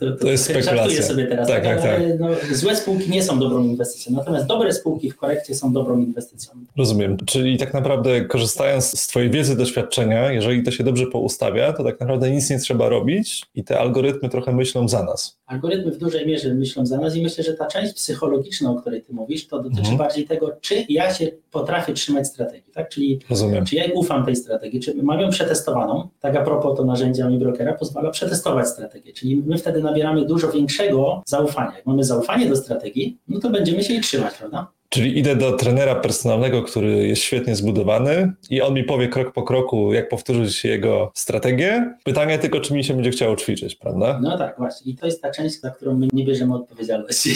To, 0.00 0.10
to, 0.10 0.16
to 0.16 0.30
jest 0.30 0.44
spekulacja. 0.44 1.02
sobie 1.02 1.26
teraz, 1.26 1.48
tak, 1.48 1.64
tak, 1.64 1.82
tak. 1.82 2.00
No, 2.18 2.28
złe 2.52 2.76
spółki 2.76 3.10
nie 3.10 3.22
są 3.22 3.38
dobrą 3.38 3.64
inwestycją, 3.64 4.12
natomiast 4.16 4.46
dobre 4.46 4.72
spółki 4.72 5.10
w 5.10 5.16
korekcie 5.16 5.54
są 5.54 5.72
dobrą 5.72 5.98
inwestycją. 5.98 6.52
Rozumiem. 6.76 7.16
Czyli 7.26 7.58
tak 7.58 7.74
naprawdę 7.74 8.24
korzystając 8.24 9.00
z 9.00 9.06
Twojej 9.06 9.30
wiedzy, 9.30 9.56
doświadczenia, 9.56 10.32
jeżeli 10.32 10.62
to 10.62 10.70
się 10.70 10.84
dobrze 10.84 11.06
poustawia, 11.06 11.72
to 11.72 11.84
tak 11.84 12.00
naprawdę 12.00 12.30
nic 12.30 12.50
nie 12.50 12.58
trzeba 12.58 12.88
robić 12.88 13.42
i 13.54 13.64
te 13.64 13.78
algorytmy 13.78 14.28
trochę 14.28 14.52
myślą 14.52 14.88
za 14.88 15.02
nas. 15.02 15.37
Algorytmy 15.48 15.92
w 15.92 15.98
dużej 15.98 16.26
mierze 16.26 16.54
myślą 16.54 16.86
za 16.86 16.98
nas 16.98 17.16
i 17.16 17.22
myślę, 17.22 17.44
że 17.44 17.54
ta 17.54 17.66
część 17.66 17.94
psychologiczna, 17.94 18.70
o 18.70 18.74
której 18.74 19.02
ty 19.02 19.12
mówisz, 19.12 19.46
to 19.46 19.62
dotyczy 19.62 19.80
mhm. 19.80 19.98
bardziej 19.98 20.24
tego, 20.26 20.56
czy 20.60 20.84
ja 20.88 21.14
się 21.14 21.30
potrafię 21.50 21.92
trzymać 21.92 22.26
strategii, 22.26 22.72
tak? 22.72 22.88
Czyli 22.88 23.20
Rozumiem. 23.30 23.64
czy 23.64 23.76
ja 23.76 23.84
ufam 23.94 24.24
tej 24.24 24.36
strategii, 24.36 24.80
czy 24.80 24.94
mam 24.94 25.20
ją 25.20 25.30
przetestowaną, 25.30 26.08
tak 26.20 26.36
a 26.36 26.42
propos 26.42 26.76
to 26.76 26.84
narzędzia 26.84 27.28
mi 27.28 27.38
brokera 27.38 27.74
pozwala 27.74 28.10
przetestować 28.10 28.68
strategię, 28.68 29.12
czyli 29.12 29.36
my 29.36 29.58
wtedy 29.58 29.82
nabieramy 29.82 30.24
dużo 30.24 30.52
większego 30.52 31.22
zaufania. 31.26 31.76
Jak 31.76 31.86
mamy 31.86 32.04
zaufanie 32.04 32.46
do 32.46 32.56
strategii, 32.56 33.18
no 33.28 33.40
to 33.40 33.50
będziemy 33.50 33.84
się 33.84 33.92
jej 33.92 34.02
trzymać, 34.02 34.34
prawda? 34.34 34.77
Czyli 34.88 35.18
idę 35.18 35.36
do 35.36 35.52
trenera 35.52 35.94
personalnego, 35.94 36.62
który 36.62 37.08
jest 37.08 37.22
świetnie 37.22 37.56
zbudowany 37.56 38.32
i 38.50 38.62
on 38.62 38.74
mi 38.74 38.84
powie 38.84 39.08
krok 39.08 39.32
po 39.32 39.42
kroku, 39.42 39.92
jak 39.92 40.08
powtórzyć 40.08 40.64
jego 40.64 41.12
strategię. 41.14 41.94
Pytanie 42.04 42.38
tylko, 42.38 42.60
czy 42.60 42.74
mi 42.74 42.84
się 42.84 42.94
będzie 42.94 43.10
chciało 43.10 43.36
ćwiczyć, 43.36 43.74
prawda? 43.74 44.20
No 44.22 44.38
tak, 44.38 44.58
właśnie. 44.58 44.92
I 44.92 44.96
to 44.96 45.06
jest 45.06 45.22
ta 45.22 45.30
część, 45.30 45.60
za 45.60 45.70
którą 45.70 45.94
my 45.94 46.08
nie 46.12 46.24
bierzemy 46.24 46.54
odpowiedzialności. 46.54 47.34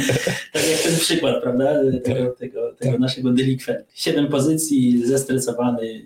tak 0.52 0.68
jak 0.70 0.80
ten 0.84 0.96
przykład, 1.00 1.42
prawda? 1.42 1.74
Tego, 2.04 2.26
tak. 2.26 2.38
tego, 2.38 2.72
tego 2.72 2.98
naszego 2.98 3.30
delikwenta. 3.30 3.82
Siedem 3.94 4.28
pozycji, 4.28 5.06
zestresowany 5.06 5.92
i, 5.92 5.96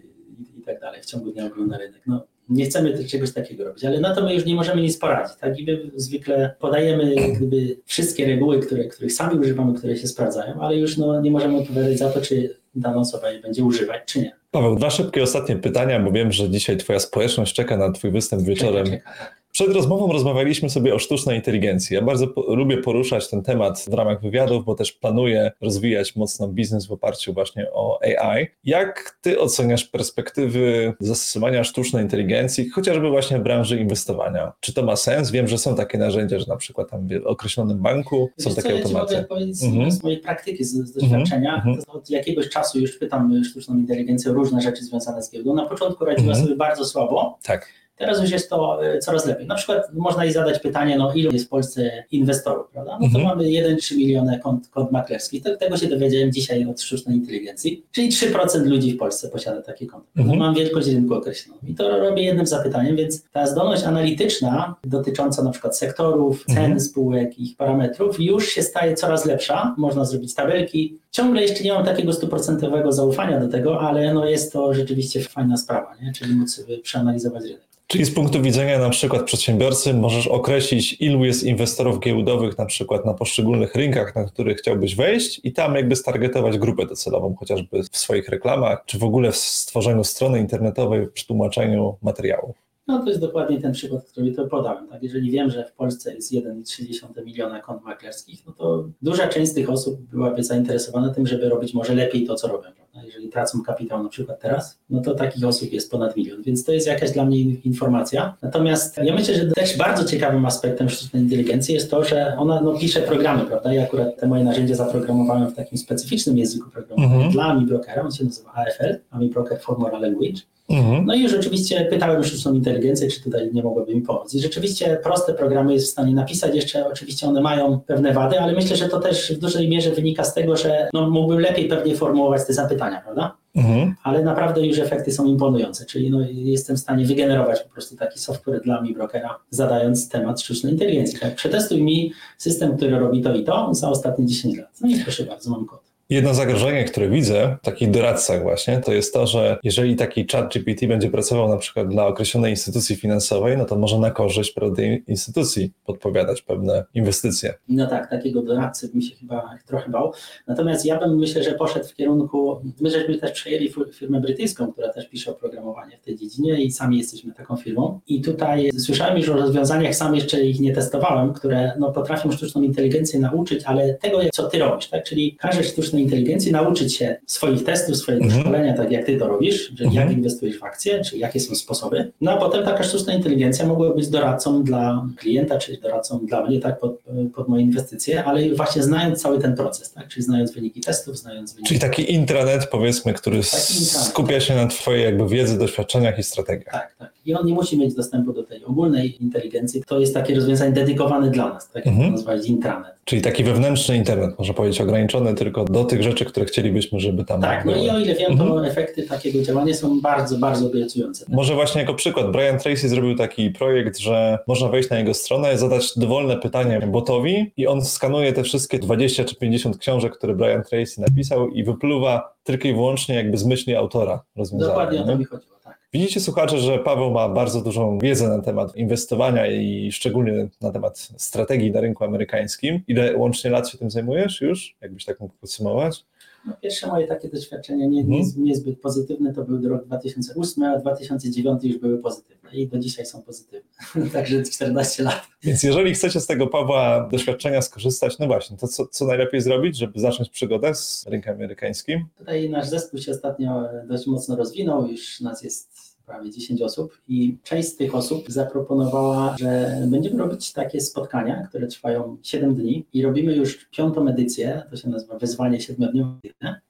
i 0.58 0.62
tak 0.66 0.80
dalej. 0.80 1.02
W 1.02 1.06
ciągu 1.06 1.32
dnia 1.32 1.46
ogląda 1.46 1.78
rynek. 1.78 2.02
No, 2.06 2.26
nie 2.48 2.64
chcemy 2.64 3.04
czegoś 3.04 3.32
takiego 3.32 3.64
robić, 3.64 3.84
ale 3.84 4.00
na 4.00 4.14
to 4.14 4.24
my 4.24 4.34
już 4.34 4.44
nie 4.44 4.54
możemy 4.54 4.82
nic 4.82 4.98
poradzić. 4.98 5.36
Tak? 5.36 5.58
I 5.58 5.64
my 5.64 5.90
zwykle 5.96 6.54
podajemy 6.58 7.14
gdyby 7.36 7.76
wszystkie 7.84 8.26
reguły, 8.26 8.60
które, 8.60 8.84
których 8.84 9.12
sami 9.12 9.38
używamy, 9.38 9.78
które 9.78 9.96
się 9.96 10.08
sprawdzają, 10.08 10.60
ale 10.60 10.76
już 10.76 10.96
no, 10.96 11.20
nie 11.20 11.30
możemy 11.30 11.58
odpowiadać 11.58 11.98
za 11.98 12.10
to, 12.10 12.20
czy 12.20 12.56
dana 12.74 13.00
osoba 13.00 13.30
je 13.30 13.40
będzie 13.40 13.64
używać, 13.64 14.02
czy 14.06 14.20
nie. 14.20 14.32
Paweł, 14.50 14.76
dwa 14.76 14.90
szybkie 14.90 15.22
ostatnie 15.22 15.56
pytania, 15.56 16.00
bo 16.00 16.12
wiem, 16.12 16.32
że 16.32 16.50
dzisiaj 16.50 16.76
Twoja 16.76 17.00
społeczność 17.00 17.54
czeka 17.54 17.76
na 17.76 17.92
Twój 17.92 18.10
występ 18.10 18.42
wieczorem. 18.42 18.84
Czeka, 18.86 18.96
czeka. 18.96 19.41
Przed 19.52 19.72
rozmową 19.72 20.12
rozmawialiśmy 20.12 20.70
sobie 20.70 20.94
o 20.94 20.98
sztucznej 20.98 21.36
inteligencji. 21.36 21.94
Ja 21.94 22.02
bardzo 22.02 22.28
po 22.28 22.54
lubię 22.54 22.78
poruszać 22.78 23.30
ten 23.30 23.42
temat 23.42 23.84
w 23.90 23.94
ramach 23.94 24.20
wywiadów, 24.20 24.64
bo 24.64 24.74
też 24.74 24.92
planuję 24.92 25.52
rozwijać 25.60 26.16
mocno 26.16 26.48
biznes 26.48 26.86
w 26.86 26.92
oparciu 26.92 27.32
właśnie 27.32 27.66
o 27.72 28.00
AI. 28.02 28.46
Jak 28.64 29.18
ty 29.20 29.40
oceniasz 29.40 29.84
perspektywy 29.84 30.92
zastosowania 31.00 31.64
sztucznej 31.64 32.02
inteligencji, 32.02 32.70
chociażby 32.70 33.10
właśnie 33.10 33.38
w 33.38 33.42
branży 33.42 33.78
inwestowania? 33.78 34.52
Czy 34.60 34.74
to 34.74 34.82
ma 34.82 34.96
sens? 34.96 35.30
Wiem, 35.30 35.48
że 35.48 35.58
są 35.58 35.76
takie 35.76 35.98
narzędzia, 35.98 36.38
że 36.38 36.46
na 36.48 36.56
przykład 36.56 36.90
tam 36.90 37.08
w 37.08 37.26
określonym 37.26 37.78
banku 37.78 38.30
są 38.38 38.50
Wiesz 38.50 38.56
takie 38.56 38.68
co, 38.68 38.76
automaty. 38.76 39.14
Ja 39.14 39.20
mogę 39.20 39.28
powiedzieć 39.28 39.62
mm 39.62 39.74
-hmm. 39.74 39.90
z 39.90 40.02
mojej 40.02 40.18
praktyki, 40.18 40.64
z, 40.64 40.72
z 40.72 40.92
doświadczenia. 40.92 41.62
Mm 41.64 41.76
-hmm. 41.76 41.82
Od 41.88 42.10
jakiegoś 42.10 42.48
czasu 42.48 42.80
już 42.80 42.98
pytam 42.98 43.44
sztuczną 43.44 43.76
inteligencję 43.76 44.30
o 44.30 44.34
różne 44.34 44.60
rzeczy 44.60 44.84
związane 44.84 45.22
z 45.22 45.30
giełdą. 45.30 45.54
Na 45.54 45.66
początku 45.66 46.04
radziła 46.04 46.32
mm 46.32 46.42
-hmm. 46.42 46.44
sobie 46.44 46.56
bardzo 46.56 46.84
słabo. 46.84 47.38
Tak 47.42 47.81
Teraz 47.96 48.20
już 48.20 48.30
jest 48.30 48.50
to 48.50 48.86
e, 48.86 48.98
coraz 48.98 49.26
lepiej. 49.26 49.46
Na 49.46 49.54
przykład 49.54 49.82
można 49.92 50.24
jej 50.24 50.32
zadać 50.32 50.58
pytanie, 50.58 50.98
no 50.98 51.12
ilu 51.14 51.32
jest 51.32 51.46
w 51.46 51.48
Polsce 51.48 52.04
inwestorów, 52.10 52.66
prawda? 52.72 52.92
No 52.92 53.08
to 53.12 53.18
mhm. 53.18 53.24
mamy 53.24 53.44
1-3 53.44 53.96
miliony 53.96 54.38
kont, 54.38 54.68
kont 54.68 54.92
maklerskich. 54.92 55.42
Tego 55.58 55.76
się 55.76 55.88
dowiedziałem 55.88 56.32
dzisiaj 56.32 56.66
od 56.66 56.80
sztucznej 56.80 57.16
inteligencji. 57.16 57.84
Czyli 57.92 58.10
3% 58.10 58.66
ludzi 58.66 58.92
w 58.92 58.98
Polsce 58.98 59.28
posiada 59.28 59.62
takie 59.62 59.86
konto. 59.86 60.06
Mhm. 60.16 60.38
Mam 60.38 60.54
wielkość 60.54 60.88
rynku 60.88 61.14
określoną. 61.14 61.60
I 61.68 61.74
to 61.74 61.98
robię 61.98 62.22
jednym 62.22 62.46
zapytaniem, 62.46 62.96
więc 62.96 63.24
ta 63.32 63.46
zdolność 63.46 63.84
analityczna 63.84 64.74
dotycząca 64.84 65.42
na 65.42 65.50
przykład 65.50 65.78
sektorów, 65.78 66.44
cen 66.46 66.58
mhm. 66.58 66.80
spółek, 66.80 67.38
ich 67.38 67.56
parametrów 67.56 68.20
już 68.20 68.48
się 68.48 68.62
staje 68.62 68.94
coraz 68.94 69.26
lepsza. 69.26 69.74
Można 69.78 70.04
zrobić 70.04 70.34
tabelki. 70.34 70.98
Ciągle 71.10 71.42
jeszcze 71.42 71.64
nie 71.64 71.72
mam 71.72 71.84
takiego 71.84 72.12
stuprocentowego 72.12 72.92
zaufania 72.92 73.40
do 73.40 73.48
tego, 73.48 73.80
ale 73.80 74.14
no 74.14 74.26
jest 74.26 74.52
to 74.52 74.74
rzeczywiście 74.74 75.20
fajna 75.20 75.56
sprawa, 75.56 75.96
nie? 76.02 76.12
czyli 76.12 76.34
móc 76.34 76.54
sobie 76.54 76.78
przeanalizować 76.78 77.44
rynek. 77.44 77.71
Czyli 77.92 78.04
z 78.04 78.14
punktu 78.14 78.42
widzenia 78.42 78.78
na 78.78 78.90
przykład 78.90 79.22
przedsiębiorcy 79.22 79.94
możesz 79.94 80.26
określić, 80.26 80.96
ilu 81.00 81.24
jest 81.24 81.44
inwestorów 81.44 82.00
giełdowych 82.00 82.58
na 82.58 82.66
przykład 82.66 83.06
na 83.06 83.14
poszczególnych 83.14 83.74
rynkach, 83.74 84.14
na 84.14 84.24
których 84.24 84.58
chciałbyś 84.58 84.96
wejść 84.96 85.40
i 85.44 85.52
tam 85.52 85.74
jakby 85.74 85.96
stargetować 85.96 86.58
grupę 86.58 86.86
docelową, 86.86 87.34
chociażby 87.34 87.82
w 87.82 87.96
swoich 87.96 88.28
reklamach, 88.28 88.82
czy 88.86 88.98
w 88.98 89.04
ogóle 89.04 89.32
w 89.32 89.36
stworzeniu 89.36 90.04
strony 90.04 90.38
internetowej, 90.38 91.06
w 91.06 91.12
przetłumaczeniu 91.12 91.96
materiałów. 92.02 92.56
No 92.86 93.02
to 93.02 93.08
jest 93.08 93.20
dokładnie 93.20 93.60
ten 93.60 93.72
przykład, 93.72 94.04
który 94.04 94.32
to 94.32 94.46
podałem. 94.46 94.88
Tak? 94.88 95.02
Jeżeli 95.02 95.30
wiem, 95.30 95.50
że 95.50 95.64
w 95.64 95.72
Polsce 95.72 96.14
jest 96.14 96.32
1,3 96.32 97.24
miliona 97.24 97.60
kont 97.60 97.84
maklerskich, 97.84 98.46
no 98.46 98.52
to 98.52 98.84
duża 99.02 99.28
część 99.28 99.50
z 99.50 99.54
tych 99.54 99.70
osób 99.70 100.00
byłaby 100.00 100.44
zainteresowana 100.44 101.14
tym, 101.14 101.26
żeby 101.26 101.48
robić 101.48 101.74
może 101.74 101.94
lepiej 101.94 102.26
to, 102.26 102.34
co 102.34 102.48
robią. 102.48 102.81
Jeżeli 103.04 103.28
tracą 103.28 103.62
kapitał 103.62 104.02
na 104.02 104.08
przykład 104.08 104.40
teraz, 104.40 104.78
no 104.90 105.00
to 105.00 105.14
takich 105.14 105.44
osób 105.44 105.72
jest 105.72 105.90
ponad 105.90 106.16
milion, 106.16 106.42
więc 106.42 106.64
to 106.64 106.72
jest 106.72 106.86
jakaś 106.86 107.10
dla 107.10 107.24
mnie 107.24 107.40
informacja. 107.40 108.36
Natomiast 108.42 108.98
ja 109.02 109.14
myślę, 109.14 109.34
że 109.34 109.46
też 109.46 109.76
bardzo 109.76 110.04
ciekawym 110.04 110.46
aspektem 110.46 110.88
sztucznej 110.88 111.22
inteligencji 111.22 111.74
jest 111.74 111.90
to, 111.90 112.04
że 112.04 112.36
ona 112.38 112.60
no, 112.60 112.78
pisze 112.78 113.00
programy, 113.00 113.44
prawda? 113.44 113.74
Ja 113.74 113.82
akurat 113.82 114.20
te 114.20 114.26
moje 114.26 114.44
narzędzia 114.44 114.74
zaprogramowałem 114.74 115.50
w 115.50 115.54
takim 115.54 115.78
specyficznym 115.78 116.38
języku 116.38 116.70
programowania 116.70 117.14
mhm. 117.14 117.32
dla 117.32 117.54
Mi 117.54 117.66
Brokera, 117.66 118.02
on 118.02 118.12
się 118.12 118.24
nazywa 118.24 118.52
AFL, 118.54 118.96
AMI 119.10 119.28
Broker 119.28 119.60
Formula 119.60 119.98
Language. 119.98 120.40
Mhm. 120.68 121.06
No 121.06 121.14
i 121.14 121.28
rzeczywiście 121.28 121.86
pytałem 121.90 122.24
sztuczną 122.24 122.54
inteligencję, 122.54 123.10
czy 123.10 123.22
tutaj 123.22 123.50
nie 123.52 123.62
mogłaby 123.62 123.94
mi 123.94 124.02
pomóc. 124.02 124.34
I 124.34 124.40
rzeczywiście 124.40 124.98
proste 125.02 125.34
programy 125.34 125.72
jest 125.72 125.86
w 125.86 125.90
stanie 125.90 126.14
napisać, 126.14 126.54
jeszcze 126.54 126.86
oczywiście 126.86 127.26
one 127.26 127.40
mają 127.40 127.80
pewne 127.80 128.12
wady, 128.12 128.40
ale 128.40 128.52
myślę, 128.52 128.76
że 128.76 128.88
to 128.88 129.00
też 129.00 129.32
w 129.32 129.38
dużej 129.38 129.68
mierze 129.68 129.90
wynika 129.90 130.24
z 130.24 130.34
tego, 130.34 130.56
że 130.56 130.88
no, 130.92 131.10
mógłbym 131.10 131.38
lepiej 131.38 131.68
pewnie 131.68 131.96
formułować 131.96 132.46
te 132.46 132.52
zapytania, 132.52 133.00
prawda? 133.00 133.36
Mhm. 133.54 133.94
Ale 134.02 134.22
naprawdę 134.22 134.66
już 134.66 134.78
efekty 134.78 135.12
są 135.12 135.26
imponujące, 135.26 135.86
czyli 135.86 136.10
no, 136.10 136.18
jestem 136.30 136.76
w 136.76 136.80
stanie 136.80 137.04
wygenerować 137.04 137.60
po 137.60 137.68
prostu 137.68 137.96
taki 137.96 138.18
software 138.18 138.62
dla 138.62 138.80
mi 138.80 138.94
brokera, 138.94 139.38
zadając 139.50 140.08
temat 140.08 140.40
sztucznej 140.40 140.72
inteligencji. 140.72 141.18
Tak, 141.20 141.34
przetestuj 141.34 141.82
mi 141.82 142.12
system, 142.38 142.76
który 142.76 142.98
robi 142.98 143.22
to 143.22 143.34
i 143.34 143.44
to 143.44 143.74
za 143.74 143.88
ostatnie 143.88 144.26
10 144.26 144.58
lat. 144.58 144.70
No 144.80 144.88
i 144.88 144.96
proszę 145.04 145.24
bardzo, 145.24 145.50
mam 145.50 145.66
kod. 145.66 145.81
Jedno 146.12 146.34
zagrożenie, 146.34 146.84
które 146.84 147.08
widzę 147.08 147.56
w 147.62 147.64
takich 147.64 147.90
doradcach 147.90 148.42
właśnie, 148.42 148.80
to 148.80 148.92
jest 148.92 149.14
to, 149.14 149.26
że 149.26 149.58
jeżeli 149.62 149.96
taki 149.96 150.26
chat 150.32 150.52
GPT 150.52 150.86
będzie 150.86 151.10
pracował 151.10 151.48
na 151.48 151.56
przykład 151.56 151.88
dla 151.88 152.06
określonej 152.06 152.52
instytucji 152.52 152.96
finansowej, 152.96 153.56
no 153.56 153.64
to 153.64 153.76
może 153.76 153.98
na 153.98 154.10
korzyść 154.10 154.54
tej 154.76 155.04
instytucji 155.08 155.72
podpowiadać 155.84 156.42
pewne 156.42 156.84
inwestycje. 156.94 157.54
No 157.68 157.86
tak, 157.86 158.10
takiego 158.10 158.42
doradcy 158.42 158.88
bym 158.88 159.02
się 159.02 159.16
chyba 159.16 159.58
trochę 159.66 159.90
bał. 159.90 160.12
Natomiast 160.46 160.86
ja 160.86 160.98
bym 160.98 161.18
myślę, 161.18 161.42
że 161.42 161.52
poszedł 161.52 161.88
w 161.88 161.94
kierunku, 161.94 162.60
my 162.80 162.90
żeśmy 162.90 163.18
też 163.18 163.32
przejęli 163.32 163.72
firmę 163.92 164.20
brytyjską, 164.20 164.72
która 164.72 164.88
też 164.88 165.08
pisze 165.08 165.30
oprogramowanie 165.30 165.98
w 165.98 166.04
tej 166.04 166.16
dziedzinie 166.16 166.62
i 166.62 166.72
sami 166.72 166.98
jesteśmy 166.98 167.34
taką 167.34 167.56
firmą. 167.56 168.00
I 168.06 168.22
tutaj 168.22 168.70
słyszałem 168.78 169.18
już 169.18 169.28
o 169.28 169.36
rozwiązaniach, 169.36 169.94
sam 169.94 170.14
jeszcze 170.14 170.40
ich 170.40 170.60
nie 170.60 170.72
testowałem, 170.72 171.32
które 171.32 171.72
no, 171.78 171.92
potrafią 171.92 172.32
sztuczną 172.32 172.62
inteligencję 172.62 173.20
nauczyć, 173.20 173.64
ale 173.64 173.94
tego, 173.94 174.20
co 174.32 174.48
ty 174.48 174.58
robisz, 174.58 174.88
tak? 174.88 175.04
Czyli 175.04 175.36
każesz 175.40 175.66
sztucznej 175.66 176.01
inteligencji 176.02 176.52
nauczyć 176.52 176.96
się 176.96 177.16
swoich 177.26 177.64
testów, 177.64 177.96
swojego 177.96 178.24
mhm. 178.24 178.42
szkolenia, 178.42 178.76
tak 178.76 178.92
jak 178.92 179.06
ty 179.06 179.16
to 179.16 179.28
robisz, 179.28 179.72
że 179.76 179.84
mhm. 179.84 180.08
jak 180.08 180.16
inwestujesz 180.16 180.58
w 180.58 180.64
akcje, 180.64 181.04
czy 181.04 181.18
jakie 181.18 181.40
są 181.40 181.54
sposoby. 181.54 182.12
No 182.20 182.32
a 182.32 182.36
potem 182.36 182.64
taka 182.64 182.82
sztuczna 182.82 183.14
inteligencja 183.14 183.66
mogła 183.66 183.94
być 183.94 184.08
doradcą 184.08 184.64
dla 184.64 185.06
klienta, 185.16 185.58
czy 185.58 185.76
doradcą 185.76 186.26
dla 186.26 186.46
mnie, 186.46 186.60
tak, 186.60 186.78
pod, 186.78 187.02
pod 187.34 187.48
moje 187.48 187.62
inwestycje, 187.62 188.24
ale 188.24 188.54
właśnie 188.54 188.82
znając 188.82 189.22
cały 189.22 189.38
ten 189.38 189.56
proces, 189.56 189.92
tak, 189.92 190.08
czyli 190.08 190.22
znając 190.22 190.52
wyniki 190.52 190.80
testów, 190.80 191.18
znając 191.18 191.52
wyniki. 191.52 191.68
Czyli 191.68 191.80
taki 191.80 192.12
intranet, 192.12 192.68
powiedzmy, 192.70 193.14
który 193.14 193.42
skupia 193.42 194.40
się 194.40 194.54
na 194.54 194.66
twojej 194.66 195.04
jakby 195.04 195.28
wiedzy, 195.28 195.58
doświadczeniach 195.58 196.18
i 196.18 196.22
strategiach. 196.22 196.72
Tak, 196.72 196.94
tak. 196.98 197.12
I 197.26 197.34
on 197.34 197.46
nie 197.46 197.54
musi 197.54 197.78
mieć 197.78 197.94
dostępu 197.94 198.32
do 198.32 198.42
tej 198.42 198.64
ogólnej 198.64 199.22
inteligencji. 199.22 199.82
To 199.86 200.00
jest 200.00 200.14
takie 200.14 200.34
rozwiązanie 200.34 200.72
dedykowane 200.72 201.30
dla 201.30 201.52
nas, 201.52 201.70
tak 201.70 201.86
jak 201.86 201.94
mhm. 201.94 202.10
to 202.10 202.16
nazwać 202.16 202.46
intranet. 202.46 202.94
Czyli 203.04 203.22
taki 203.22 203.44
wewnętrzny 203.44 203.96
internet, 203.96 204.38
można 204.38 204.54
powiedzieć, 204.54 204.80
ograniczony 204.80 205.34
tylko 205.34 205.64
do 205.64 205.84
tych 205.84 206.02
rzeczy, 206.02 206.24
które 206.24 206.46
chcielibyśmy, 206.46 207.00
żeby 207.00 207.24
tam 207.24 207.40
Tak, 207.40 207.64
były. 207.64 207.76
no 207.76 207.82
i 207.82 207.90
o 207.90 207.98
ile 207.98 208.14
wiem, 208.14 208.38
to 208.38 208.44
mhm. 208.44 208.64
efekty 208.64 209.02
takiego 209.02 209.42
działania 209.42 209.74
są 209.74 210.00
bardzo, 210.00 210.38
bardzo 210.38 210.66
obiecujące. 210.66 211.24
Może 211.28 211.54
właśnie 211.54 211.80
jako 211.80 211.94
przykład, 211.94 212.32
Brian 212.32 212.58
Tracy 212.58 212.88
zrobił 212.88 213.16
taki 213.16 213.50
projekt, 213.50 213.98
że 213.98 214.38
można 214.46 214.68
wejść 214.68 214.90
na 214.90 214.98
jego 214.98 215.14
stronę, 215.14 215.58
zadać 215.58 215.92
dowolne 215.96 216.36
pytanie 216.36 216.80
botowi 216.86 217.52
i 217.56 217.66
on 217.66 217.84
skanuje 217.84 218.32
te 218.32 218.42
wszystkie 218.42 218.78
20 218.78 219.24
czy 219.24 219.36
50 219.36 219.78
książek, 219.78 220.16
które 220.16 220.34
Brian 220.34 220.62
Tracy 220.62 221.00
napisał 221.00 221.48
i 221.48 221.64
wypluwa 221.64 222.34
tylko 222.44 222.68
i 222.68 222.72
wyłącznie 222.72 223.14
jakby 223.14 223.36
z 223.36 223.44
myśli 223.44 223.76
autora 223.76 224.22
rozwiązania. 224.36 224.70
Dokładnie 224.70 225.02
o 225.02 225.04
to 225.04 225.18
mi 225.18 225.24
chodziło. 225.24 225.51
Widzicie, 225.94 226.20
słuchacze, 226.20 226.58
że 226.58 226.78
Paweł 226.78 227.10
ma 227.10 227.28
bardzo 227.28 227.62
dużą 227.62 227.98
wiedzę 227.98 228.28
na 228.28 228.42
temat 228.42 228.76
inwestowania 228.76 229.46
i 229.46 229.92
szczególnie 229.92 230.48
na 230.60 230.72
temat 230.72 230.98
strategii 231.16 231.70
na 231.70 231.80
rynku 231.80 232.04
amerykańskim. 232.04 232.80
Ile 232.88 233.16
łącznie 233.16 233.50
lat 233.50 233.68
się 233.68 233.78
tym 233.78 233.90
zajmujesz 233.90 234.40
już? 234.40 234.76
Jakbyś 234.80 235.04
tak 235.04 235.20
mógł 235.20 235.34
podsumować? 235.40 236.04
No, 236.46 236.52
pierwsze 236.62 236.86
moje 236.86 237.06
takie 237.06 237.28
doświadczenia 237.28 237.86
nie, 237.86 238.04
nie, 238.04 238.20
mhm. 238.20 238.44
niezbyt 238.44 238.80
pozytywne 238.80 239.34
to 239.34 239.44
był 239.44 239.68
rok 239.68 239.84
2008, 239.84 240.64
a 240.64 240.78
2009 240.78 241.64
już 241.64 241.78
były 241.78 241.98
pozytywne 241.98 242.50
i 242.52 242.68
do 242.68 242.78
dzisiaj 242.78 243.06
są 243.06 243.22
pozytywne. 243.22 243.70
Także 244.12 244.42
14 244.42 245.02
lat. 245.02 245.22
Więc 245.42 245.62
jeżeli 245.62 245.94
chcecie 245.94 246.20
z 246.20 246.26
tego 246.26 246.46
Pawła 246.46 247.08
doświadczenia 247.12 247.62
skorzystać, 247.62 248.18
no 248.18 248.26
właśnie, 248.26 248.56
to 248.56 248.68
co, 248.68 248.86
co 248.86 249.06
najlepiej 249.06 249.40
zrobić, 249.40 249.76
żeby 249.76 250.00
zacząć 250.00 250.28
przygodę 250.28 250.74
z 250.74 251.06
rynkiem 251.08 251.34
amerykańskim? 251.34 252.06
Tutaj 252.18 252.50
nasz 252.50 252.68
zespół 252.68 253.00
się 253.00 253.12
ostatnio 253.12 253.68
dość 253.88 254.06
mocno 254.06 254.36
rozwinął, 254.36 254.86
już 254.86 255.20
nas 255.20 255.42
jest 255.42 255.91
prawie 256.06 256.30
10 256.30 256.62
osób 256.62 256.98
i 257.08 257.38
część 257.42 257.68
z 257.68 257.76
tych 257.76 257.94
osób 257.94 258.24
zaproponowała, 258.28 259.36
że 259.38 259.82
będziemy 259.86 260.18
robić 260.18 260.52
takie 260.52 260.80
spotkania, 260.80 261.46
które 261.48 261.66
trwają 261.66 262.16
7 262.22 262.54
dni 262.54 262.86
i 262.92 263.02
robimy 263.02 263.36
już 263.36 263.68
piątą 263.70 264.08
edycję, 264.08 264.62
to 264.70 264.76
się 264.76 264.88
nazywa 264.88 265.18
wyzwanie 265.18 265.60
siedmiodniowe. 265.60 266.18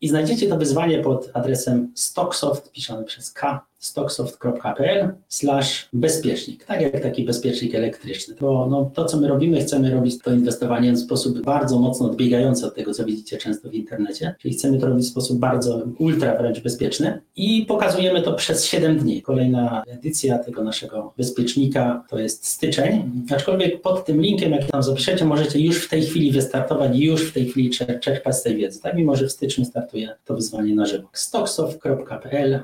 I 0.00 0.08
znajdziecie 0.08 0.48
to 0.48 0.56
wyzwanie 0.56 0.98
pod 0.98 1.30
adresem 1.34 1.92
stocksoft, 1.94 2.72
piszony 2.72 3.04
przez 3.04 3.32
K, 3.32 3.66
stocksoft.pl 3.82 5.12
slash 5.28 5.88
bezpiecznik, 5.92 6.64
tak 6.64 6.80
jak 6.80 7.00
taki 7.00 7.24
bezpiecznik 7.24 7.74
elektryczny. 7.74 8.34
To, 8.34 8.66
no, 8.70 8.90
to, 8.94 9.04
co 9.04 9.16
my 9.16 9.28
robimy, 9.28 9.60
chcemy 9.60 9.90
robić 9.90 10.18
to 10.18 10.32
inwestowanie 10.32 10.92
w 10.92 10.98
sposób 10.98 11.40
bardzo 11.40 11.78
mocno 11.78 12.06
odbiegający 12.06 12.66
od 12.66 12.74
tego, 12.74 12.94
co 12.94 13.04
widzicie 13.04 13.38
często 13.38 13.70
w 13.70 13.74
internecie, 13.74 14.34
czyli 14.38 14.54
chcemy 14.54 14.78
to 14.78 14.86
robić 14.86 15.06
w 15.06 15.10
sposób 15.10 15.38
bardzo 15.38 15.82
ultra 15.98 16.36
wręcz 16.36 16.60
bezpieczny 16.60 17.20
i 17.36 17.66
pokazujemy 17.66 18.22
to 18.22 18.32
przez 18.32 18.64
7 18.64 18.98
dni. 18.98 19.22
Kolejna 19.22 19.82
edycja 19.86 20.38
tego 20.38 20.64
naszego 20.64 21.12
bezpiecznika 21.16 22.04
to 22.08 22.18
jest 22.18 22.46
styczeń, 22.46 23.10
aczkolwiek 23.34 23.82
pod 23.82 24.04
tym 24.04 24.20
linkiem, 24.22 24.52
jak 24.52 24.64
tam 24.64 24.82
zapiszecie, 24.82 25.24
możecie 25.24 25.60
już 25.60 25.84
w 25.84 25.88
tej 25.88 26.02
chwili 26.02 26.32
wystartować, 26.32 26.90
już 26.94 27.30
w 27.30 27.32
tej 27.32 27.48
chwili 27.48 27.70
czerpać 28.00 28.36
z 28.36 28.42
tej 28.42 28.56
wiedzy. 28.56 28.80
Tak, 28.80 28.94
mimo 28.94 29.16
że 29.16 29.26
w 29.26 29.32
styczniu 29.32 29.64
startuje 29.64 30.14
to 30.24 30.34
wyzwanie 30.34 30.74
na 30.74 30.86
żywo. 30.86 31.08
stocksoft.pl 31.12 32.60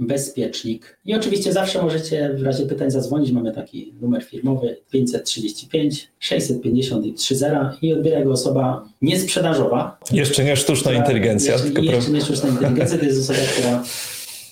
bezpiecznik. 0.00 0.98
I 1.04 1.14
oczywiście 1.14 1.52
zawsze 1.52 1.82
możecie 1.82 2.30
w 2.34 2.42
razie 2.42 2.66
pytań 2.66 2.90
zadzwonić. 2.90 3.32
Mamy 3.32 3.52
taki 3.52 3.94
numer 4.00 4.24
firmowy 4.24 4.76
535 4.90 6.08
650 6.18 7.06
i 7.06 7.14
30 7.14 7.46
i 7.82 7.92
odbiera 7.92 8.24
go 8.24 8.32
osoba 8.32 8.88
niesprzedażowa. 9.02 9.98
Jeszcze 10.12 10.44
nie 10.44 10.56
sztuczna 10.56 10.92
inteligencja. 10.92 11.52
Jeszcze, 11.52 11.70
tylko 11.70 11.82
jeszcze 11.82 12.10
nie 12.10 12.20
sztuczna 12.20 12.48
inteligencja, 12.48 12.98
to 12.98 13.04
jest 13.04 13.30
osoba, 13.30 13.38
która 13.56 13.82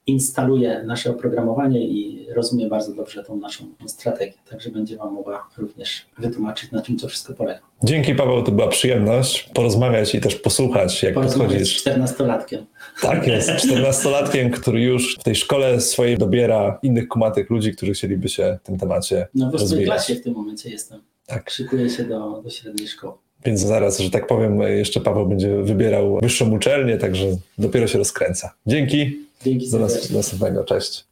instaluje 0.09 0.83
nasze 0.87 1.11
oprogramowanie 1.11 1.87
i 1.89 2.27
rozumie 2.35 2.69
bardzo 2.69 2.95
dobrze 2.95 3.25
tą 3.25 3.37
naszą 3.37 3.65
strategię. 3.87 4.33
Także 4.51 4.71
będzie 4.71 4.97
Wam 4.97 5.15
mogła 5.15 5.49
również 5.59 6.07
wytłumaczyć, 6.19 6.73
na 6.73 6.83
czym 6.83 6.97
to 6.99 7.09
wszystko 7.09 7.35
polega. 7.35 7.61
Dzięki 7.85 8.15
Paweł, 8.15 8.43
to 8.43 8.53
była 8.53 8.69
przyjemność 8.69 9.51
porozmawiać 9.55 10.15
i 10.15 10.21
też 10.21 10.35
posłuchać, 10.35 11.03
jak 11.03 11.15
podchodzisz. 11.15 11.81
z 11.83 11.87
14-latkiem. 11.87 12.65
Tak 13.03 13.27
jest, 13.27 13.49
14-latkiem, 13.67 14.51
który 14.51 14.81
już 14.83 15.17
w 15.21 15.23
tej 15.23 15.35
szkole 15.35 15.81
swojej 15.81 16.19
dobiera 16.19 16.79
innych 16.83 17.09
kumatych 17.09 17.51
ludzi, 17.51 17.73
którzy 17.73 17.93
chcieliby 17.93 18.29
się 18.29 18.59
w 18.63 18.67
tym 18.67 18.79
temacie 18.79 19.29
No 19.35 19.51
w 19.51 19.53
rozwijać. 19.53 19.87
klasie 19.87 20.15
w 20.15 20.23
tym 20.23 20.35
momencie 20.35 20.71
jestem. 20.71 21.01
Tak. 21.27 21.51
Szykuję 21.51 21.91
się 21.91 22.05
do, 22.05 22.43
do 22.45 22.51
średniej 22.51 22.89
szkoły. 22.89 23.15
Więc 23.45 23.61
zaraz, 23.61 23.99
że 23.99 24.11
tak 24.11 24.27
powiem, 24.27 24.61
jeszcze 24.61 25.01
Paweł 25.01 25.27
będzie 25.27 25.63
wybierał 25.63 26.19
wyższą 26.23 26.51
uczelnię, 26.51 26.99
także 26.99 27.27
dopiero 27.59 27.87
się 27.87 27.99
rozkręca. 27.99 28.55
Dzięki. 28.67 29.19
Dzięki 29.45 29.71
Do 29.71 29.79
następnego. 30.13 30.65
Cześć. 30.65 31.09